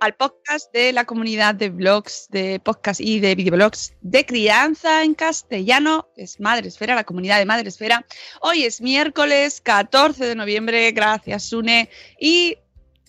[0.00, 5.14] al podcast de la comunidad de blogs, de podcast y de videoblogs de crianza en
[5.14, 6.08] castellano.
[6.16, 8.04] Es Madresfera, la comunidad de Madresfera.
[8.40, 11.88] Hoy es miércoles 14 de noviembre, gracias Sune.
[12.18, 12.58] Y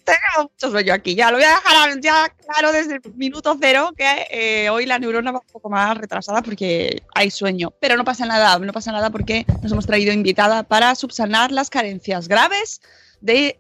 [0.04, 3.92] tengo mucho sueño aquí, ya lo voy a dejar ya claro desde el minuto cero
[3.98, 7.74] que eh, hoy la neurona va un poco más retrasada porque hay sueño.
[7.82, 11.70] Pero no pasa nada, no pasa nada porque nos hemos traído invitada para subsanar las
[11.70, 12.82] carencias graves
[13.20, 13.60] de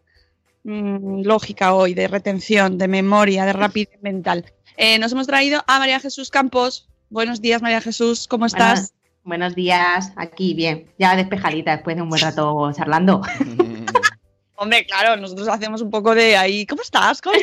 [0.67, 4.45] mm, lógica hoy, de retención, de memoria, de rapidez mental.
[4.77, 6.87] Eh, nos hemos traído a María Jesús Campos.
[7.09, 8.79] Buenos días, María Jesús, ¿cómo estás?
[8.79, 13.21] Buenos, buenos días, aquí bien, ya despejadita después de un buen rato charlando.
[14.55, 16.65] Hombre, claro, nosotros hacemos un poco de ahí.
[16.65, 17.21] ¿Cómo estás?
[17.21, 17.35] ¿Cómo...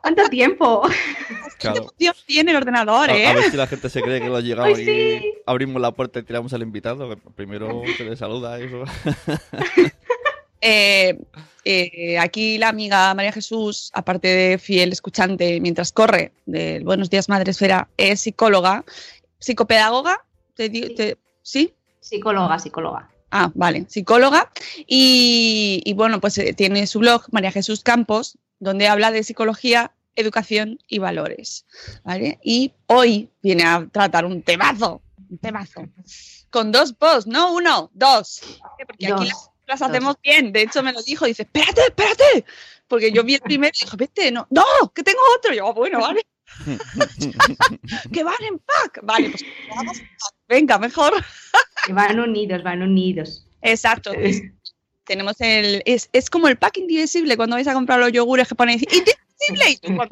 [0.00, 0.82] ¿Cuánto tiempo?
[1.58, 1.92] Claro.
[1.98, 3.26] Dios tiene el ordenador, ¿eh?
[3.26, 5.34] A, a, ver si la gente se cree que lo ha llegado Ay, y sí.
[5.46, 7.10] abrimos la puerta y tiramos al invitado.
[7.10, 8.84] que Primero se le saluda eso.
[10.68, 11.16] Eh,
[11.64, 17.28] eh, aquí la amiga María Jesús, aparte de fiel escuchante mientras corre del Buenos Días
[17.28, 18.84] Madre Esfera, es psicóloga,
[19.38, 20.24] psicopedagoga.
[20.54, 21.72] ¿Te, di- te- ¿Sí?
[22.00, 23.08] Psicóloga, psicóloga.
[23.30, 24.50] Ah, vale, psicóloga.
[24.88, 29.92] Y, y bueno, pues eh, tiene su blog, María Jesús Campos, donde habla de psicología,
[30.16, 31.64] educación y valores.
[32.04, 32.38] ¿vale?
[32.42, 35.00] Y hoy viene a tratar un temazo,
[35.30, 35.86] un temazo,
[36.50, 38.40] con dos posts, no uno, dos.
[38.86, 40.52] Porque aquí Dos, las, hacemos bien.
[40.52, 42.44] De hecho, me lo dijo, dice, espérate, espérate.
[42.88, 45.52] Porque yo vi el primero y dijo, vete, no, no, que tengo otro.
[45.52, 46.22] Y yo, "Ah, bueno, vale.
[48.12, 49.00] que van en pack.
[49.02, 49.44] Vale, pues
[49.74, 50.34] vamos en pack.
[50.48, 51.12] Venga, mejor.
[51.84, 53.46] Que van unidos, van unidos.
[53.62, 54.12] Exacto.
[54.12, 54.42] es-
[55.04, 55.82] tenemos el.
[55.86, 59.70] Es, es como el pack indivisible cuando vais a comprar los yogures que ponéis indivisible.
[59.70, 60.08] Y tú, ¡Ay,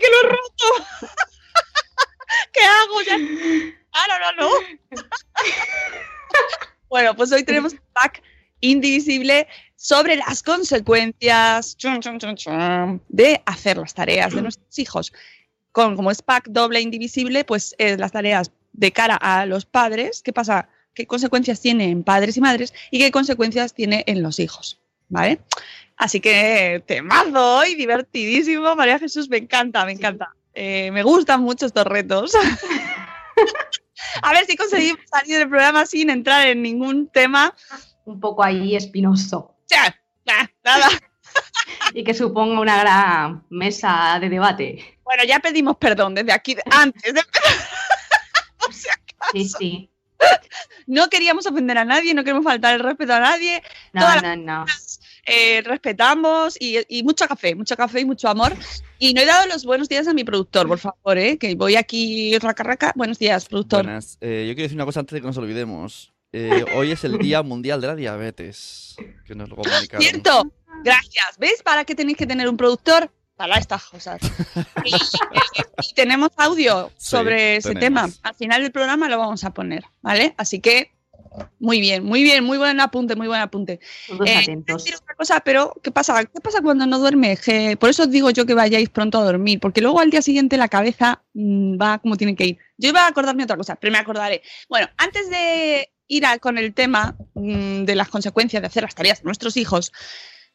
[0.00, 0.86] que lo he roto!
[2.52, 3.02] ¿Qué hago?
[3.02, 3.16] Ya...
[3.92, 5.00] Ah, no, no, no.
[6.88, 8.22] bueno, pues hoy tenemos un pack
[8.60, 9.46] indivisible
[9.76, 11.76] sobre las consecuencias
[13.08, 15.12] de hacer las tareas de nuestros hijos.
[15.72, 20.22] Con, como es pack doble indivisible, pues eh, las tareas de cara a los padres,
[20.22, 20.68] ¿qué pasa?
[20.94, 24.80] ¿Qué consecuencias tiene en padres y madres y qué consecuencias tiene en los hijos?
[25.08, 25.40] ¿Vale?
[25.96, 28.74] Así que temazo hoy, divertidísimo.
[28.74, 30.34] María Jesús, me encanta, me encanta.
[30.54, 32.32] Eh, me gustan mucho estos retos.
[34.22, 37.54] a ver si conseguimos salir del programa sin entrar en ningún tema.
[38.08, 39.54] Un poco ahí espinoso.
[39.68, 39.94] Ya,
[40.26, 40.88] nah, nada.
[41.94, 44.98] Y que suponga una gran mesa de debate.
[45.04, 47.52] Bueno, ya pedimos perdón desde aquí, antes de empezar.
[48.58, 49.30] Por si acaso.
[49.32, 49.90] Sí, sí.
[50.86, 53.62] No queríamos ofender a nadie, no queremos faltar el respeto a nadie.
[53.92, 54.66] No, Todas no, no.
[55.26, 58.54] eh, respetamos y, y mucho café, mucho café y mucho amor.
[58.98, 61.38] Y no he dado los buenos días a mi productor, por favor, ¿eh?
[61.38, 62.92] que voy aquí raca raca.
[62.96, 63.84] Buenos días, productor.
[63.84, 64.18] Buenas.
[64.20, 66.12] Eh, yo quiero decir una cosa antes de que nos olvidemos.
[66.32, 68.96] Eh, hoy es el Día Mundial de la Diabetes.
[69.26, 70.02] Que nos lo comunicaron.
[70.02, 70.52] Cierto,
[70.84, 71.38] gracias.
[71.38, 73.10] ¿Ves para qué tenéis que tener un productor?
[73.36, 74.20] Para estas cosas.
[74.84, 78.14] Y, y- y tenemos audio Sí, sobre ese tenemos.
[78.16, 78.28] tema.
[78.28, 80.34] Al final del programa lo vamos a poner, ¿vale?
[80.36, 80.90] Así que,
[81.60, 83.78] muy bien, muy bien, muy buen apunte, muy buen apunte.
[84.08, 84.82] Todos Eh, atentos.
[84.82, 86.24] decir otra cosa, pero ¿qué pasa?
[86.24, 87.40] ¿Qué pasa cuando no duermes?
[87.40, 90.20] Que por eso os digo yo que vayáis pronto a dormir, porque luego al día
[90.20, 92.58] siguiente la cabeza mm, va como tiene que ir.
[92.76, 94.42] Yo iba a acordarme otra cosa, pero me acordaré.
[94.68, 98.94] Bueno, antes de ir a- con el tema mm, de las consecuencias de hacer las
[98.94, 99.92] tareas de nuestros hijos,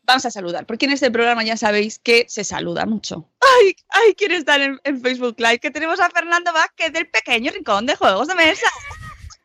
[0.03, 3.29] vamos a saludar, porque en este programa ya sabéis que se saluda mucho.
[3.61, 3.75] ¡Ay!
[3.89, 4.13] ¡Ay!
[4.15, 5.59] ¿Quién está en, en Facebook Live?
[5.59, 8.67] Que tenemos a Fernando Vázquez del pequeño rincón de juegos de mesa.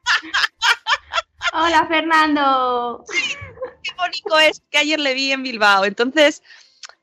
[1.52, 3.04] Hola, Fernando.
[3.82, 5.84] Qué bonito es que ayer le vi en Bilbao.
[5.84, 6.42] Entonces,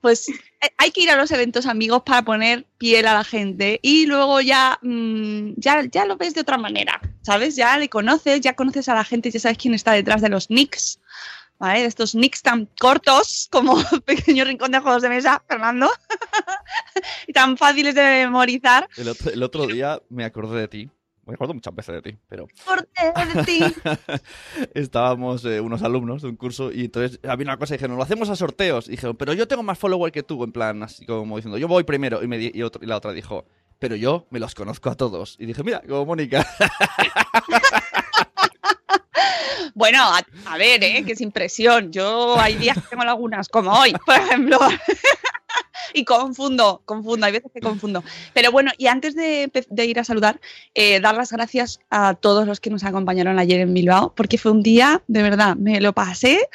[0.01, 0.35] pues eh,
[0.77, 4.41] hay que ir a los eventos amigos para poner piel a la gente y luego
[4.41, 7.55] ya, mm, ya, ya lo ves de otra manera, ¿sabes?
[7.55, 10.49] Ya le conoces, ya conoces a la gente, ya sabes quién está detrás de los
[10.51, 10.99] nicks,
[11.57, 11.79] ¿vale?
[11.81, 13.75] De estos nicks tan cortos como
[14.05, 15.89] Pequeño Rincón de Juegos de Mesa, Fernando,
[17.27, 18.87] y tan fáciles de memorizar.
[18.95, 20.89] El otro, el otro día me acordé de ti.
[21.27, 22.45] Me acuerdo muchas veces de ti, pero
[23.33, 23.59] de ti.
[24.75, 28.03] estábamos eh, unos alumnos de un curso y entonces había una cosa y dijeron, lo
[28.03, 28.87] hacemos a sorteos.
[28.87, 31.67] Y dijeron, pero yo tengo más follower que tú, en plan, así como diciendo, yo
[31.67, 32.21] voy primero.
[32.23, 33.45] Y, me di- y, otro- y la otra dijo,
[33.85, 35.35] pero yo me los conozco a todos.
[35.37, 36.43] Y dije, mira, como Mónica.
[39.75, 39.99] Bueno,
[40.45, 41.03] a, ver, ¿eh?
[41.05, 41.91] que es impresión.
[41.91, 44.57] Yo hay días que tengo lagunas, como hoy, por ejemplo.
[45.93, 48.01] y confundo, confundo, hay veces que confundo.
[48.33, 49.51] Pero bueno, y antes de
[49.85, 50.39] ir a saludar,
[50.75, 54.53] eh, dar las gracias a todos los que nos acompañaron ayer en Bilbao, porque fue
[54.53, 56.47] un día, de verdad, me lo pasé.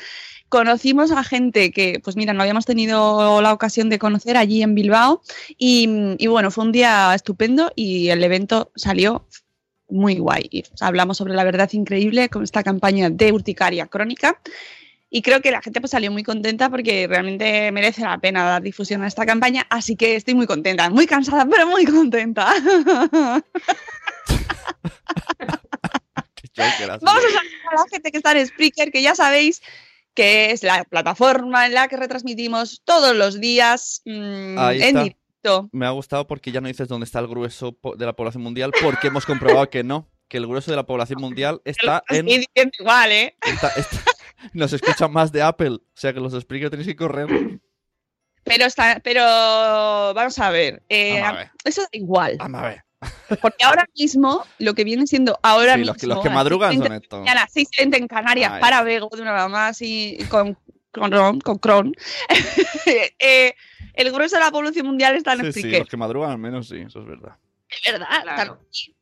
[0.51, 4.75] Conocimos a gente que, pues mira, no habíamos tenido la ocasión de conocer allí en
[4.75, 5.23] Bilbao.
[5.57, 5.89] Y,
[6.19, 9.25] y bueno, fue un día estupendo y el evento salió
[9.89, 10.65] muy guay.
[10.81, 14.41] Hablamos sobre la verdad increíble con esta campaña de urticaria crónica.
[15.09, 18.63] Y creo que la gente pues, salió muy contenta porque realmente merece la pena dar
[18.63, 19.67] difusión a esta campaña.
[19.71, 22.53] Así que estoy muy contenta, muy cansada, pero muy contenta.
[27.03, 29.63] Vamos a saludar a la gente que está en Spreaker, que ya sabéis
[30.15, 35.69] que es la plataforma en la que retransmitimos todos los días mm, Ahí en directo.
[35.73, 38.73] Me ha gustado porque ya no dices dónde está el grueso de la población mundial,
[38.83, 42.29] porque hemos comprobado que no, que el grueso de la población mundial está en...
[42.29, 43.37] Igual, ¿eh?
[43.47, 44.05] está- está-
[44.53, 47.29] nos escuchan más de Apple, o sea que los Spreaker tenéis que correr.
[48.43, 49.21] Pero, está, pero
[50.15, 50.83] vamos a ver.
[50.89, 51.51] eh, Vamos a ver.
[51.65, 52.37] Eso da igual.
[52.41, 52.85] A ver.
[53.41, 55.93] Porque ahora mismo, lo que viene siendo ahora Sí, mismo.
[55.95, 57.21] los que, los que a las madrugan 6:20 son estos.
[57.21, 58.61] mañana, 6:20 en Canarias, Ay.
[58.61, 60.59] para Vego de una vez más y con,
[60.93, 61.95] con, Ron, con Cron.
[63.19, 63.55] Eh,
[63.95, 66.69] el grueso de la población mundial está en Sí, sí, los que madrugan al menos
[66.69, 67.37] sí, eso es verdad.
[67.85, 68.59] Es verdad, claro.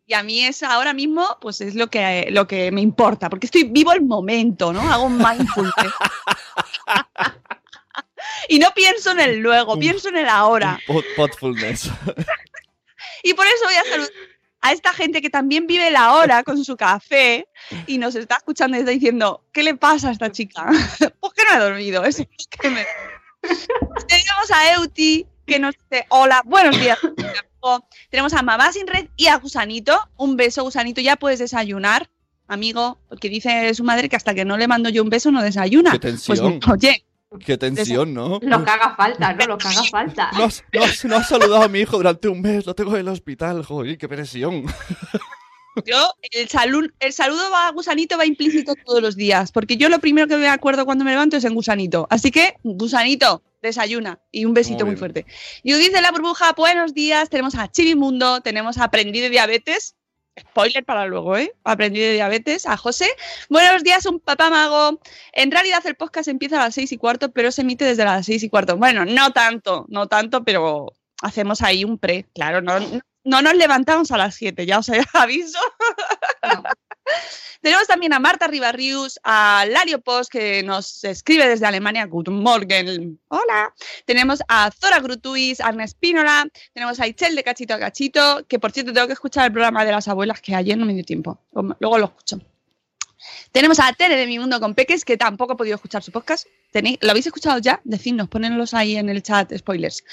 [0.06, 3.46] Y a mí es ahora mismo, pues es lo que, lo que me importa, porque
[3.46, 4.80] estoy vivo el momento, ¿no?
[4.92, 5.74] Hago un mindfulness.
[8.48, 10.78] y no pienso en el luego, Un- pienso en el ahora.
[10.86, 11.90] Pot- Potfulness.
[13.22, 14.10] Y por eso voy a saludar
[14.60, 17.46] a esta gente que también vive la hora con su café
[17.86, 20.66] y nos está escuchando y está diciendo, ¿qué le pasa a esta chica?
[21.20, 22.84] pues que no he dormido, eso es que me...
[24.08, 26.98] Tenemos a Euti que nos dice, hola, buenos días.
[27.02, 27.88] amigo".
[28.10, 29.98] Tenemos a Mamá Sin Red y a Gusanito.
[30.16, 32.10] Un beso, Gusanito, ya puedes desayunar,
[32.48, 35.42] amigo, porque dice su madre que hasta que no le mando yo un beso no
[35.42, 35.92] desayuna.
[35.92, 36.60] Qué Pues tensión.
[36.70, 37.04] oye,
[37.44, 38.38] Qué tensión, ¿no?
[38.42, 39.46] Lo que haga falta, ¿no?
[39.46, 40.30] Lo que haga falta.
[40.36, 42.94] No has, no has- no has saludado a mi hijo durante un mes, lo tengo
[42.94, 44.64] en el hospital, joder, qué presión.
[45.86, 49.88] Yo, el, salu- el saludo va a gusanito va implícito todos los días, porque yo
[49.88, 52.08] lo primero que me acuerdo cuando me levanto es en gusanito.
[52.10, 55.24] Así que, gusanito, desayuna y un besito Muy fuerte.
[55.62, 57.28] Judith de la burbuja, buenos días.
[57.30, 59.94] Tenemos a Chivimundo, tenemos a Aprendí de Diabetes.
[60.38, 61.52] Spoiler para luego, ¿eh?
[61.64, 62.66] Aprendí de diabetes.
[62.66, 63.08] A José.
[63.48, 65.00] Buenos días, un papá mago.
[65.32, 68.26] En realidad el podcast empieza a las seis y cuarto, pero se emite desde las
[68.26, 68.76] seis y cuarto.
[68.76, 72.26] Bueno, no tanto, no tanto, pero hacemos ahí un pre.
[72.34, 72.78] Claro, no,
[73.24, 75.58] no nos levantamos a las siete, ya os aviso.
[77.68, 82.06] Tenemos también a Marta Ribarrius, a Lario Post, que nos escribe desde Alemania.
[82.06, 83.20] Guten Morgen.
[83.28, 83.74] Hola.
[84.06, 86.48] Tenemos a Zora Grutuis, a Arne Espínola.
[86.72, 89.84] Tenemos a Itzel de Cachito a Cachito, que por cierto tengo que escuchar el programa
[89.84, 91.42] de las abuelas, que ayer no me dio tiempo.
[91.78, 92.40] Luego lo escucho.
[93.52, 96.46] Tenemos a Tere de Mi Mundo con Peques, que tampoco he podido escuchar su podcast.
[96.72, 97.80] ¿Tenéis- ¿Lo habéis escuchado ya?
[97.84, 100.04] Decidnos, ponenlos ahí en el chat, spoilers.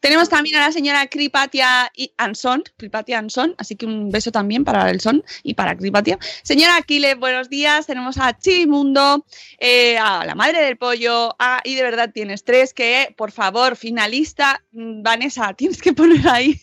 [0.00, 4.64] Tenemos también a la señora Kripatia y Anson, Kripatia Anson, así que un beso también
[4.64, 6.18] para el son y para Kripatia.
[6.42, 7.86] Señora Aquiles, buenos días.
[7.86, 9.26] Tenemos a Chimundo,
[9.58, 13.76] eh, a la madre del pollo, a Y de verdad tienes tres, que por favor,
[13.76, 16.58] finalista, mm, Vanessa, tienes que poner ahí.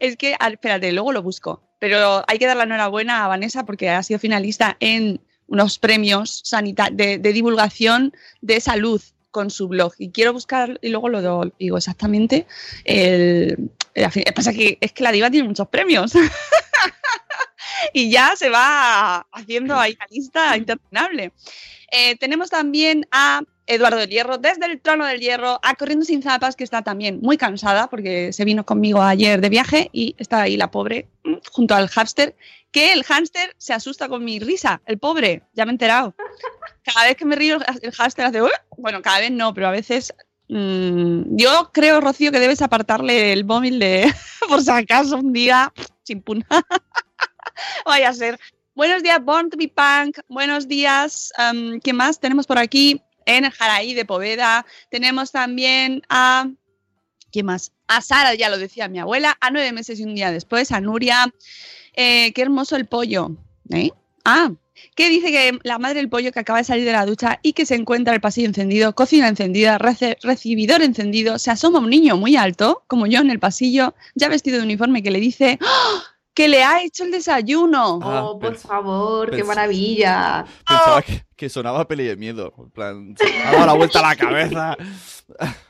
[0.00, 1.62] es que, espérate, luego lo busco.
[1.78, 6.42] Pero hay que dar la enhorabuena a Vanessa porque ha sido finalista en unos premios
[6.92, 9.00] de, de divulgación de salud
[9.34, 9.92] con su blog.
[9.98, 12.46] Y quiero buscar, y luego lo digo exactamente.
[12.84, 13.70] El,
[14.34, 16.12] pasa que es que la diva tiene muchos premios.
[17.92, 21.32] y ya se va haciendo ahí la lista interminable.
[21.90, 26.22] Eh, tenemos también a Eduardo del Hierro, desde el trono del Hierro, a Corriendo sin
[26.22, 30.42] Zapas, que está también muy cansada porque se vino conmigo ayer de viaje y está
[30.42, 32.36] ahí la pobre mm, junto al hámster
[32.74, 36.12] que el hámster se asusta con mi risa, el pobre, ya me he enterado.
[36.82, 38.40] Cada vez que me río, el hámster hace,
[38.76, 40.12] bueno, cada vez no, pero a veces
[40.48, 44.12] mm, yo creo, Rocío, que debes apartarle el móvil de,
[44.48, 46.44] por si acaso, un día, chimpuna.
[47.86, 48.40] Vaya a ser.
[48.74, 50.18] Buenos días, Born to be Punk.
[50.26, 51.32] Buenos días.
[51.38, 53.00] um, ¿Qué más tenemos por aquí?
[53.24, 54.66] En Jaraí de Poveda.
[54.90, 56.48] Tenemos también a.
[57.30, 57.70] ¿Quién más?
[57.86, 59.38] A Sara, ya lo decía mi abuela.
[59.40, 60.72] A nueve meses y un día después.
[60.72, 61.32] A Nuria.
[61.96, 63.30] Eh, qué hermoso el pollo.
[63.70, 63.90] ¿eh?
[64.24, 64.50] Ah,
[64.96, 67.52] que dice que la madre del pollo que acaba de salir de la ducha y
[67.52, 72.16] que se encuentra el pasillo encendido, cocina encendida, rece- recibidor encendido, se asoma un niño
[72.16, 76.02] muy alto, como yo en el pasillo, ya vestido de uniforme, que le dice ¡Ah!
[76.34, 78.00] que le ha hecho el desayuno.
[78.02, 80.44] Ah, Oh, por favor, qué maravilla.
[80.66, 82.52] Pensaba que, que sonaba peli de miedo.
[82.58, 84.76] En plan, se me ha dado la vuelta a la cabeza.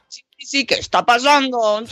[0.08, 1.82] Sí, sí, ¿qué está pasando?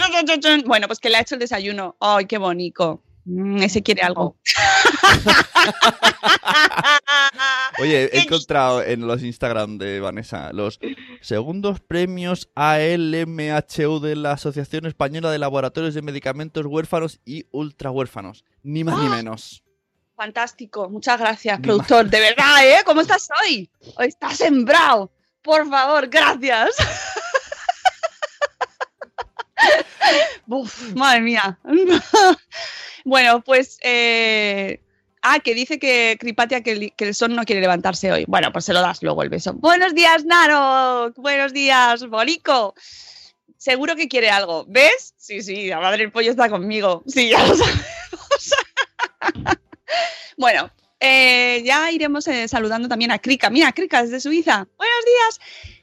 [0.64, 1.96] Bueno, pues que le ha hecho el desayuno.
[2.00, 3.02] Ay, qué bonito.
[3.24, 4.36] Mm, ese quiere algo.
[7.80, 10.80] Oye, he encontrado en los Instagram de Vanessa los
[11.20, 18.44] segundos premios ALMHU de la Asociación Española de Laboratorios de Medicamentos Huérfanos y Ultrahuérfanos.
[18.62, 19.62] Ni más ni menos.
[20.16, 22.08] Fantástico, muchas gracias, Ni productor.
[22.08, 22.82] De verdad, ¿eh?
[22.84, 23.70] ¿Cómo estás hoy?
[23.96, 25.10] Hoy estás sembrado.
[25.42, 26.76] Por favor, gracias.
[30.94, 31.58] Madre mía.
[33.04, 33.78] bueno, pues.
[33.82, 34.80] eh,
[35.24, 38.24] Ah, que dice que Cripatia que, el- que sol no quiere levantarse hoy.
[38.26, 39.52] Bueno, pues se lo das luego el beso.
[39.52, 41.12] Buenos días, Naro.
[41.16, 42.74] Buenos días, Bolico.
[43.56, 44.64] Seguro que quiere algo.
[44.66, 45.14] ¿Ves?
[45.16, 47.04] Sí, sí, la madre del pollo está conmigo.
[47.06, 47.84] Sí, ya lo sabemos.
[50.36, 53.48] Bueno, eh, ya iremos eh, saludando también a Krika.
[53.48, 54.66] Mira, Krika desde Suiza.
[54.76, 55.40] Buenos días.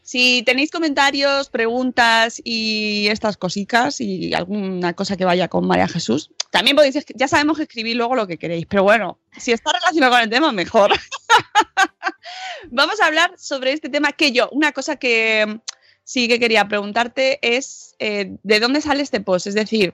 [0.10, 6.32] Si tenéis comentarios, preguntas y estas cositas y alguna cosa que vaya con María Jesús,
[6.50, 10.22] también podéis, ya sabemos escribir luego lo que queréis, pero bueno, si está relacionado con
[10.22, 10.94] el tema, mejor.
[12.72, 15.60] Vamos a hablar sobre este tema que yo, una cosa que mm,
[16.04, 19.46] sí que quería preguntarte es eh, ¿de dónde sale este post?
[19.46, 19.94] Es decir,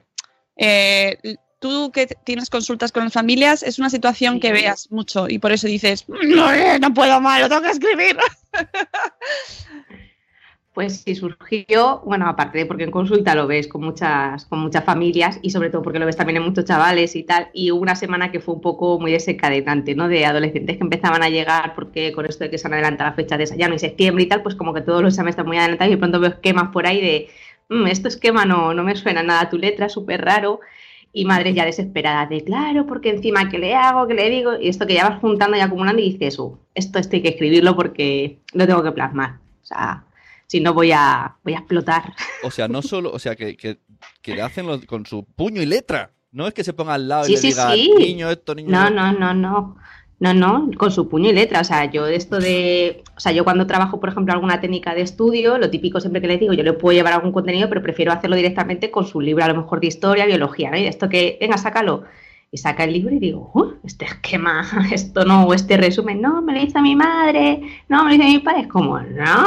[0.56, 1.18] eh,
[1.58, 4.40] tú que tienes consultas con las familias, es una situación Sí.
[4.40, 7.72] que veas mucho y por eso dices, no, eh, no puedo más, lo tengo que
[7.72, 8.16] escribir.
[10.76, 14.84] Pues sí surgió, bueno, aparte de porque en consulta lo ves con muchas, con muchas
[14.84, 17.96] familias y sobre todo porque lo ves también en muchos chavales y tal, y una
[17.96, 20.06] semana que fue un poco muy desencadenante, ¿no?
[20.06, 23.16] De adolescentes que empezaban a llegar porque con esto de que se han adelantado las
[23.16, 25.56] fechas de ensayano y septiembre y tal, pues como que todos los exámenes están muy
[25.56, 27.28] adelantados y de pronto veo esquemas por ahí de,
[27.70, 30.60] "Mm, esto esquema no, no me suena nada tu letra, súper raro.
[31.10, 34.68] Y madres ya desesperadas de, claro, porque encima que le hago, que le digo, y
[34.68, 37.74] esto que ya vas juntando y acumulando y dices, "Uh, esto, esto hay que escribirlo
[37.74, 39.36] porque lo tengo que plasmar.
[39.62, 40.04] O sea,
[40.46, 42.12] si no voy a, voy a explotar.
[42.44, 43.78] O sea, no solo, o sea, que, que,
[44.22, 46.12] que le hacen con su puño y letra.
[46.32, 47.94] No es que se ponga al lado Sí, y le sí, diga, sí.
[47.98, 48.96] niño esto, niño No, lo-".
[48.96, 49.76] no, no, no.
[50.18, 51.60] No, no, con su puño y letra.
[51.60, 53.02] O sea, yo esto de.
[53.16, 56.26] O sea, yo cuando trabajo, por ejemplo, alguna técnica de estudio, lo típico siempre que
[56.26, 59.44] les digo, yo le puedo llevar algún contenido, pero prefiero hacerlo directamente con su libro,
[59.44, 60.78] a lo mejor de historia, biología, ¿no?
[60.78, 62.04] Y esto que, venga, sácalo.
[62.50, 66.40] Y saca el libro y digo, "Uh, este esquema, esto no, o este resumen, no,
[66.40, 67.60] me lo hizo mi madre,
[67.90, 68.60] no, me lo hizo mi padre.
[68.62, 69.44] Es como, no.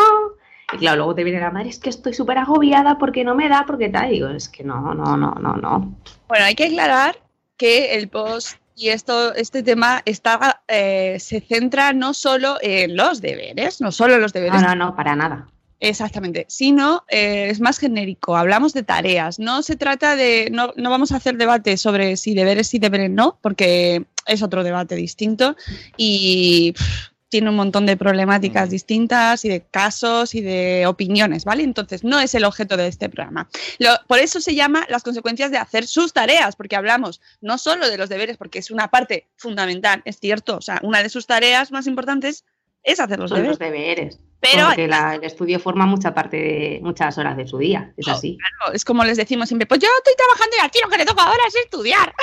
[0.74, 3.50] Y claro, luego te viene la madre, es que estoy súper agobiada porque no me
[3.50, 4.10] da, porque tal.
[4.10, 5.96] Y digo, es que no, no, no, no, no.
[6.28, 7.18] Bueno, hay que aclarar
[7.58, 13.20] que el post y esto, este tema está, eh, se centra no solo en los
[13.20, 15.48] deberes, no solo en los deberes, No, no, no, para nada.
[15.82, 18.38] exactamente, sino eh, es más genérico.
[18.38, 19.38] Hablamos de tareas.
[19.40, 23.10] No se trata de, no, no vamos a hacer debate sobre si deberes sí, deberes
[23.10, 25.58] no, porque es otro debate distinto
[25.98, 28.71] y pff, tiene un montón de problemáticas Mm.
[28.71, 31.63] distintas y de casos y de opiniones, ¿vale?
[31.63, 33.48] Entonces, no es el objeto de este programa.
[33.77, 37.88] Lo- por eso se llama las consecuencias de hacer sus tareas, porque hablamos no solo
[37.89, 41.27] de los deberes, porque es una parte fundamental, es cierto, o sea, una de sus
[41.27, 42.45] tareas más importantes
[42.83, 43.59] es hacer los Son deberes.
[43.59, 44.19] los deberes.
[44.41, 48.07] Pero porque la- el estudio forma mucha parte de muchas horas de su día, es
[48.07, 48.38] Oh, así.
[48.38, 51.05] claro, es como les decimos siempre, pues yo estoy trabajando y aquí lo que le
[51.05, 52.13] toca ahora es estudiar.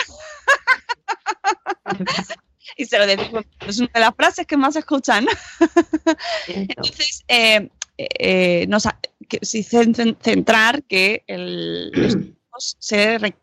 [2.76, 5.26] y se lo decimos, es una de las frases que más escuchan.
[6.48, 7.68] Entonces, eh,
[7.98, 8.84] eh, nos
[9.28, 13.36] que, cen- centrar que el, los estudios se, re-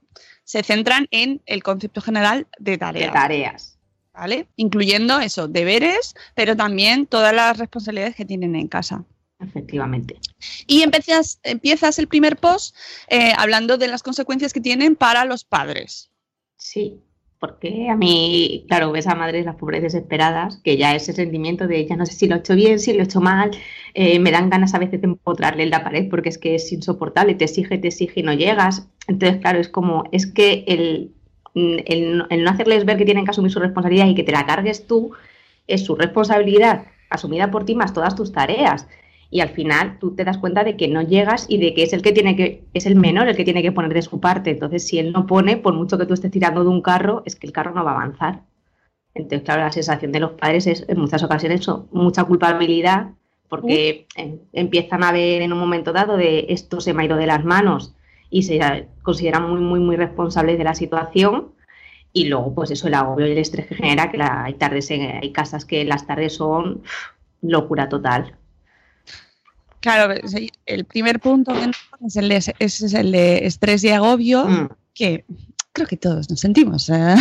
[0.43, 3.13] se centran en el concepto general de de tareas.
[3.13, 3.79] tareas.
[4.13, 4.47] ¿vale?
[4.57, 9.03] Incluyendo eso, deberes, pero también todas las responsabilidades que tienen en casa.
[9.39, 10.19] Efectivamente.
[10.67, 12.75] Y empiezas, empiezas el primer post
[13.07, 16.11] eh, hablando de las consecuencias que tienen para los padres.
[16.55, 17.01] Sí,
[17.43, 21.85] porque a mí, claro, ves a madres las pobres desesperadas, que ya ese sentimiento de
[21.85, 23.51] ya no sé si lo he hecho bien, si lo he hecho mal,
[23.95, 26.71] eh, me dan ganas a veces de empotrarle en la pared porque es que es
[26.71, 28.87] insoportable, te exige, te exige y no llegas.
[29.09, 31.11] Entonces, claro, es como, es que el,
[31.53, 34.45] el, el no hacerles ver que tienen que asumir su responsabilidad y que te la
[34.45, 35.11] cargues tú,
[35.67, 38.87] es su responsabilidad asumida por ti más todas tus tareas.
[39.35, 41.91] Y al final tú te das cuenta de que no llegas y de que es
[41.93, 44.51] el que tiene que, es el menor el que tiene que poner de su parte.
[44.51, 47.35] Entonces, si él no pone, por mucho que tú estés tirando de un carro, es
[47.35, 48.41] que el carro no va a avanzar.
[49.15, 53.07] Entonces, claro, la sensación de los padres es en muchas ocasiones eso, mucha culpabilidad,
[53.49, 57.17] porque em- empiezan a ver en un momento dado de esto se me ha ido
[57.17, 57.95] de las manos
[58.29, 61.53] y se consideran muy, muy, muy responsables de la situación.
[62.13, 64.91] Y luego, pues eso, el agobio y el estrés que genera, que la- hay tardes,
[64.91, 66.83] en- hay casas que las tardes son
[67.41, 68.35] locura total.
[69.83, 73.83] Claro, sí, el primer punto que nos pones es el de, es el de estrés
[73.83, 74.69] y agobio, Mm.
[74.93, 75.25] que
[75.73, 77.15] creo que todos nos sentimos eh,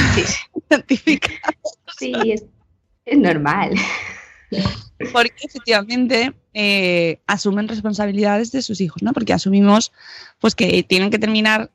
[0.71, 1.57] identificados.
[1.99, 2.45] Sí, es,
[3.05, 3.73] es normal.
[5.13, 9.13] Porque efectivamente eh, asumen responsabilidades de sus hijos, ¿no?
[9.13, 9.93] Porque asumimos
[10.41, 11.71] pues que tienen que terminar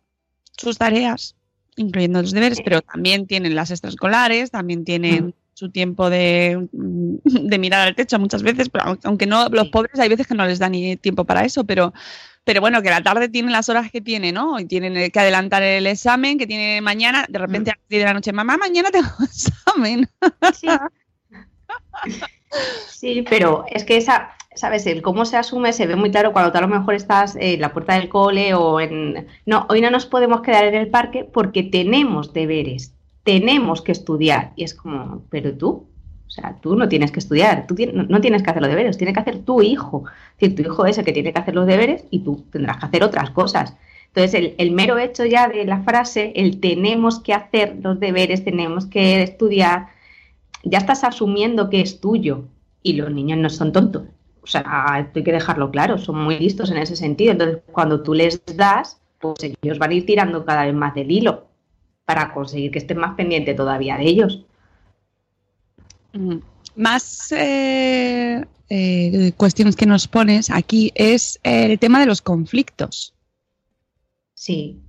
[0.58, 1.36] sus tareas,
[1.76, 7.16] incluyendo los deberes, pero también tienen las extraescolares, también tienen su tiempo de, mm,
[7.50, 10.36] de mirar al techo muchas veces, pero aun- aunque no, los pobres hay veces que
[10.36, 11.94] no les da ni tiempo para eso, pero,
[12.44, 14.60] pero bueno, que la tarde tienen las horas que tiene, ¿no?
[14.60, 18.06] Y tienen que adelantar el examen que tiene mañana, de repente a las 10 de
[18.06, 20.08] la noche, mamá, mañana tengo examen.
[20.54, 20.68] Sí.
[22.90, 26.52] Sí, pero es que esa, sabes, el cómo se asume se ve muy claro cuando
[26.52, 29.28] tú a lo mejor estás en la puerta del cole o en...
[29.46, 32.94] No, hoy no nos podemos quedar en el parque porque tenemos deberes,
[33.28, 34.54] tenemos que estudiar.
[34.56, 35.86] Y es como, pero tú,
[36.28, 39.12] o sea, tú no tienes que estudiar, tú no tienes que hacer los deberes, tiene
[39.12, 40.06] que hacer tu hijo.
[40.08, 42.78] Es decir, tu hijo es el que tiene que hacer los deberes y tú tendrás
[42.78, 43.76] que hacer otras cosas.
[44.08, 48.46] Entonces, el, el mero hecho ya de la frase, el tenemos que hacer los deberes,
[48.46, 49.88] tenemos que estudiar,
[50.64, 52.46] ya estás asumiendo que es tuyo
[52.82, 54.04] y los niños no son tontos.
[54.42, 54.62] O sea,
[55.00, 57.34] esto hay que dejarlo claro, son muy listos en ese sentido.
[57.34, 61.12] Entonces, cuando tú les das, pues ellos van a ir tirando cada vez más del
[61.12, 61.47] hilo
[62.08, 64.46] para conseguir que estén más pendientes todavía de ellos.
[66.14, 66.38] Mm,
[66.78, 73.14] Más eh, eh, cuestiones que nos pones aquí es el tema de los conflictos.
[74.36, 74.80] Sí,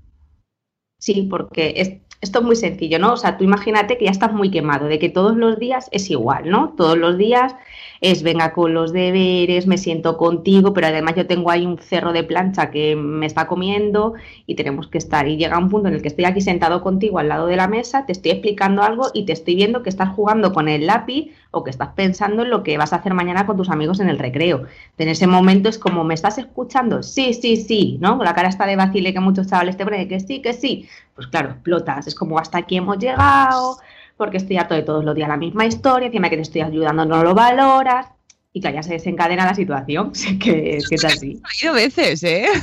[1.00, 3.14] sí, porque es- esto es muy sencillo, ¿no?
[3.14, 6.10] O sea, tú imagínate que ya estás muy quemado, de que todos los días es
[6.10, 6.74] igual, ¿no?
[6.76, 7.54] Todos los días
[8.00, 12.12] es venga con los deberes, me siento contigo, pero además yo tengo ahí un cerro
[12.12, 14.14] de plancha que me está comiendo
[14.46, 15.26] y tenemos que estar.
[15.28, 17.68] Y llega un punto en el que estoy aquí sentado contigo al lado de la
[17.68, 21.32] mesa, te estoy explicando algo y te estoy viendo que estás jugando con el lápiz
[21.50, 24.08] o que estás pensando en lo que vas a hacer mañana con tus amigos en
[24.08, 24.64] el recreo.
[24.98, 27.02] En ese momento es como, ¿me estás escuchando?
[27.02, 28.16] Sí, sí, sí, ¿no?
[28.16, 30.88] Con la cara está de vacile que muchos chavales te ponen, que sí, que sí.
[31.14, 32.06] Pues claro, explotas.
[32.06, 33.78] Es como, hasta aquí hemos llegado,
[34.18, 37.06] porque estoy harto de todos los días la misma historia, encima que te estoy ayudando
[37.06, 38.08] no lo valoras.
[38.52, 40.12] Y claro, ya se desencadena la situación.
[40.14, 41.40] Es que, es que es así.
[41.44, 42.48] Ha ido veces, ¿eh?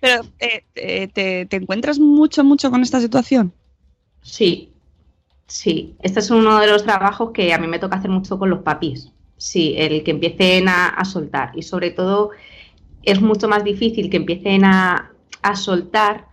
[0.00, 3.52] Pero eh, eh, te, te encuentras mucho, mucho con esta situación.
[4.22, 4.72] Sí,
[5.46, 5.96] sí.
[6.02, 8.60] Este es uno de los trabajos que a mí me toca hacer mucho con los
[8.60, 9.10] papis.
[9.36, 11.52] Sí, el que empiecen a, a soltar.
[11.54, 12.30] Y sobre todo
[13.02, 16.26] es mucho más difícil que empiecen a, a soltar,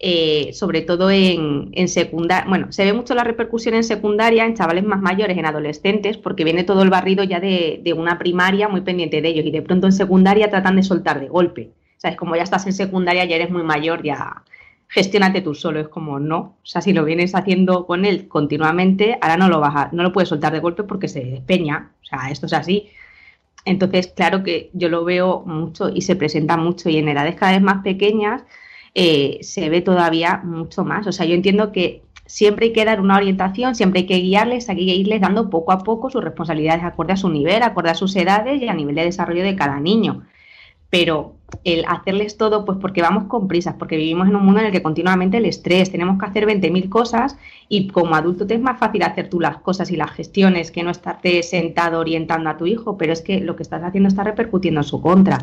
[0.00, 2.48] eh, sobre todo en, en secundaria.
[2.48, 6.44] Bueno, se ve mucho la repercusión en secundaria, en chavales más mayores, en adolescentes, porque
[6.44, 9.46] viene todo el barrido ya de, de una primaria muy pendiente de ellos.
[9.46, 11.72] Y de pronto en secundaria tratan de soltar de golpe.
[11.96, 12.16] ¿Sabes?
[12.16, 14.44] Como ya estás en secundaria, ya eres muy mayor, ya
[14.86, 15.80] gestiónate tú solo.
[15.80, 16.58] Es como, no.
[16.62, 20.12] O sea, si lo vienes haciendo con él continuamente, ahora no lo vas no lo
[20.12, 21.92] puedes soltar de golpe porque se despeña.
[22.02, 22.88] O sea, esto es así.
[23.64, 27.52] Entonces, claro que yo lo veo mucho y se presenta mucho y en edades cada
[27.52, 28.44] vez más pequeñas
[28.94, 31.06] eh, se ve todavía mucho más.
[31.06, 34.68] O sea, yo entiendo que siempre hay que dar una orientación, siempre hay que guiarles,
[34.68, 37.94] hay que irles dando poco a poco sus responsabilidades acorde a su nivel, acorde a
[37.94, 40.24] sus edades y a nivel de desarrollo de cada niño.
[40.90, 44.66] Pero el hacerles todo, pues porque vamos con prisas, porque vivimos en un mundo en
[44.66, 47.36] el que continuamente el estrés, tenemos que hacer 20.000 cosas
[47.68, 50.82] y como adulto te es más fácil hacer tú las cosas y las gestiones que
[50.82, 54.24] no estarte sentado orientando a tu hijo, pero es que lo que estás haciendo está
[54.24, 55.38] repercutiendo en su contra.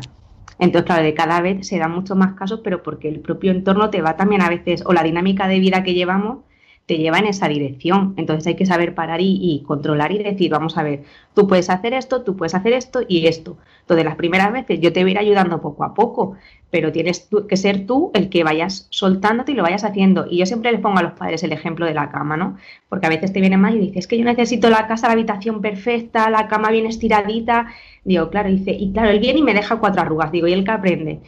[0.58, 3.90] Entonces, claro, de cada vez se dan mucho más casos, pero porque el propio entorno
[3.90, 6.38] te va también a veces, o la dinámica de vida que llevamos,
[6.86, 8.14] te lleva en esa dirección.
[8.16, 11.02] Entonces hay que saber parar y, y, controlar y decir, vamos a ver,
[11.34, 13.58] tú puedes hacer esto, tú puedes hacer esto y esto.
[13.80, 16.36] Entonces las primeras veces yo te voy a ir ayudando poco a poco,
[16.70, 20.26] pero tienes que ser tú el que vayas soltándote y lo vayas haciendo.
[20.28, 22.56] Y yo siempre les pongo a los padres el ejemplo de la cama, ¿no?
[22.88, 25.14] Porque a veces te viene más y dices, es que yo necesito la casa, la
[25.14, 27.66] habitación perfecta, la cama bien estiradita.
[28.04, 30.32] Digo, claro, dice, y claro, él viene y me deja cuatro arrugas.
[30.32, 31.20] Digo, ¿y él que aprende?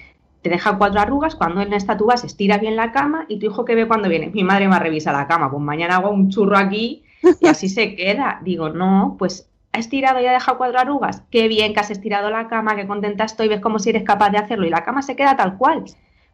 [0.49, 3.39] Te deja cuatro arrugas, cuando él no está tú vas, estira bien la cama y
[3.39, 6.09] tu hijo que ve cuando viene, mi madre me revisa la cama, pues mañana hago
[6.11, 7.05] un churro aquí
[7.41, 8.41] y así se queda.
[8.43, 12.31] Digo, no, pues ha estirado y ha dejado cuatro arrugas, qué bien que has estirado
[12.31, 15.03] la cama, qué contenta estoy, ves como si eres capaz de hacerlo y la cama
[15.03, 15.85] se queda tal cual.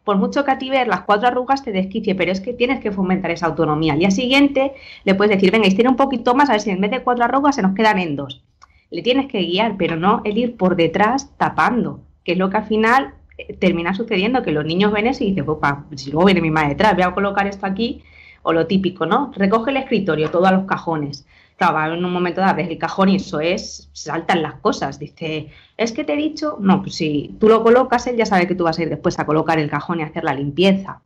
[0.05, 2.79] por mucho que a ti ver las cuatro arrugas te desquicie, pero es que tienes
[2.79, 3.93] que fomentar esa autonomía.
[3.93, 4.73] Al día siguiente
[5.03, 7.25] le puedes decir, venga, tiene un poquito más, a ver si en vez de cuatro
[7.25, 8.41] arrugas se nos quedan en dos.
[8.91, 12.57] Le tienes que guiar, pero no el ir por detrás tapando, que es lo que
[12.57, 13.15] al final
[13.59, 16.69] termina sucediendo, que los niños ven eso y dicen, opa, si luego viene mi madre
[16.69, 18.03] detrás, voy a colocar esto aquí,
[18.43, 19.31] o lo típico, ¿no?
[19.35, 21.25] Recoge el escritorio, todo a los cajones.
[21.57, 24.99] Claro, en un momento dado ves el cajón y eso es, saltan las cosas.
[24.99, 28.47] Dice, es que te he dicho, no, pues si tú lo colocas, él ya sabe
[28.47, 31.01] que tú vas a ir después a colocar el cajón y hacer la limpieza.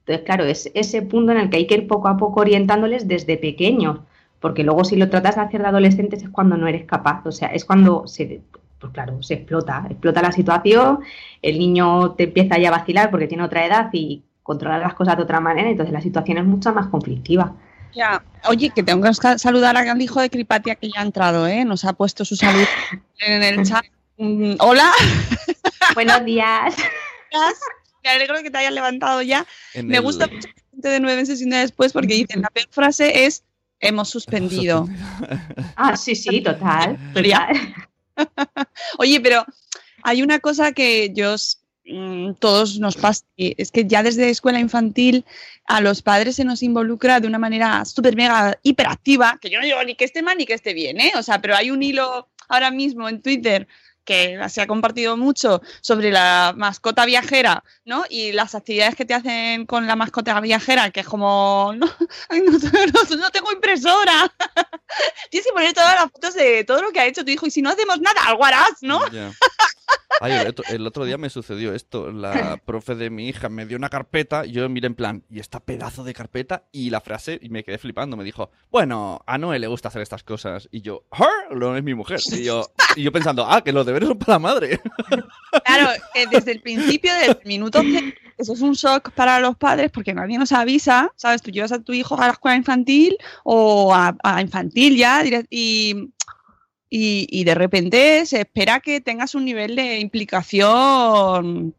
[0.00, 3.06] Entonces, claro, es ese punto en el que hay que ir poco a poco orientándoles
[3.06, 4.00] desde pequeños,
[4.40, 7.32] porque luego si lo tratas de hacer de adolescentes es cuando no eres capaz, o
[7.32, 8.40] sea, es cuando se,
[8.78, 11.00] pues claro, se explota, explota la situación,
[11.42, 15.16] el niño te empieza ya a vacilar porque tiene otra edad y controlar las cosas
[15.16, 17.54] de otra manera, entonces la situación es mucho más conflictiva.
[17.94, 18.22] Ya.
[18.48, 21.64] Oye, que tengo que saludar al hijo de Cripatia que ya ha entrado, ¿eh?
[21.64, 22.66] Nos ha puesto su salud
[23.20, 23.84] en el chat.
[24.18, 24.92] Mm, hola.
[25.94, 26.76] Buenos días.
[28.04, 29.46] Me alegro que te hayas levantado ya.
[29.82, 33.42] Me gusta mucho gente de nueve meses y después porque dicen la peor frase es
[33.80, 34.88] hemos suspendido.
[35.76, 36.98] ah, sí, sí, total.
[38.98, 39.44] Oye, pero
[40.02, 41.36] hay una cosa que yo
[41.88, 43.24] Mm, todos nos pasa.
[43.36, 45.24] Es que ya desde escuela infantil
[45.66, 49.64] a los padres se nos involucra de una manera súper mega hiperactiva, que yo no
[49.64, 51.12] digo ni que esté mal ni que esté bien, ¿eh?
[51.16, 53.68] O sea, pero hay un hilo ahora mismo en Twitter
[54.06, 58.04] que se ha compartido mucho sobre la mascota viajera, ¿no?
[58.08, 61.86] Y las actividades que te hacen con la mascota viajera, que es como, no,
[63.16, 64.32] no, tengo impresora.
[65.30, 67.50] Tienes que poner todas las fotos de todo lo que ha hecho tu hijo y
[67.50, 69.00] si no hacemos nada, algo harás, ¿no?
[70.70, 72.10] El, otro, día me sucedió esto.
[72.10, 75.60] La profe de mi hija me dio una carpeta, yo miré en plan, ¿y esta
[75.60, 76.64] pedazo de carpeta?
[76.72, 80.02] Y la frase, y me quedé flipando, me dijo, bueno, a Noé le gusta hacer
[80.02, 80.68] estas cosas.
[80.70, 81.56] Y yo, ¿her?
[81.56, 82.20] No es mi mujer.
[82.32, 84.80] Y yo, y yo pensando, ah, que los deberes son para la madre.
[85.64, 85.90] Claro,
[86.30, 87.80] desde el principio, del minuto
[88.38, 91.40] eso es un shock para los padres porque nadie nos avisa, ¿sabes?
[91.40, 96.12] Tú llevas a tu hijo a la escuela infantil o a infantil ya y
[96.88, 101.74] y, de repente se espera que tengas un nivel de implicación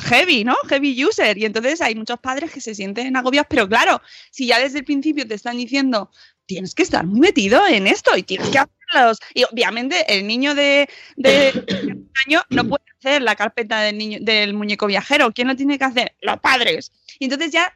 [0.00, 0.54] heavy, ¿no?
[0.68, 1.38] Heavy user.
[1.38, 4.84] Y entonces hay muchos padres que se sienten agobiados, pero claro, si ya desde el
[4.84, 6.10] principio te están diciendo,
[6.46, 9.18] tienes que estar muy metido en esto y tienes que hacerlos.
[9.34, 14.54] Y obviamente el niño de, un año no puede hacer la carpeta del, niño, del
[14.54, 15.32] muñeco viajero.
[15.32, 16.14] ¿Quién lo tiene que hacer?
[16.20, 16.92] Los padres.
[17.18, 17.72] Y entonces ya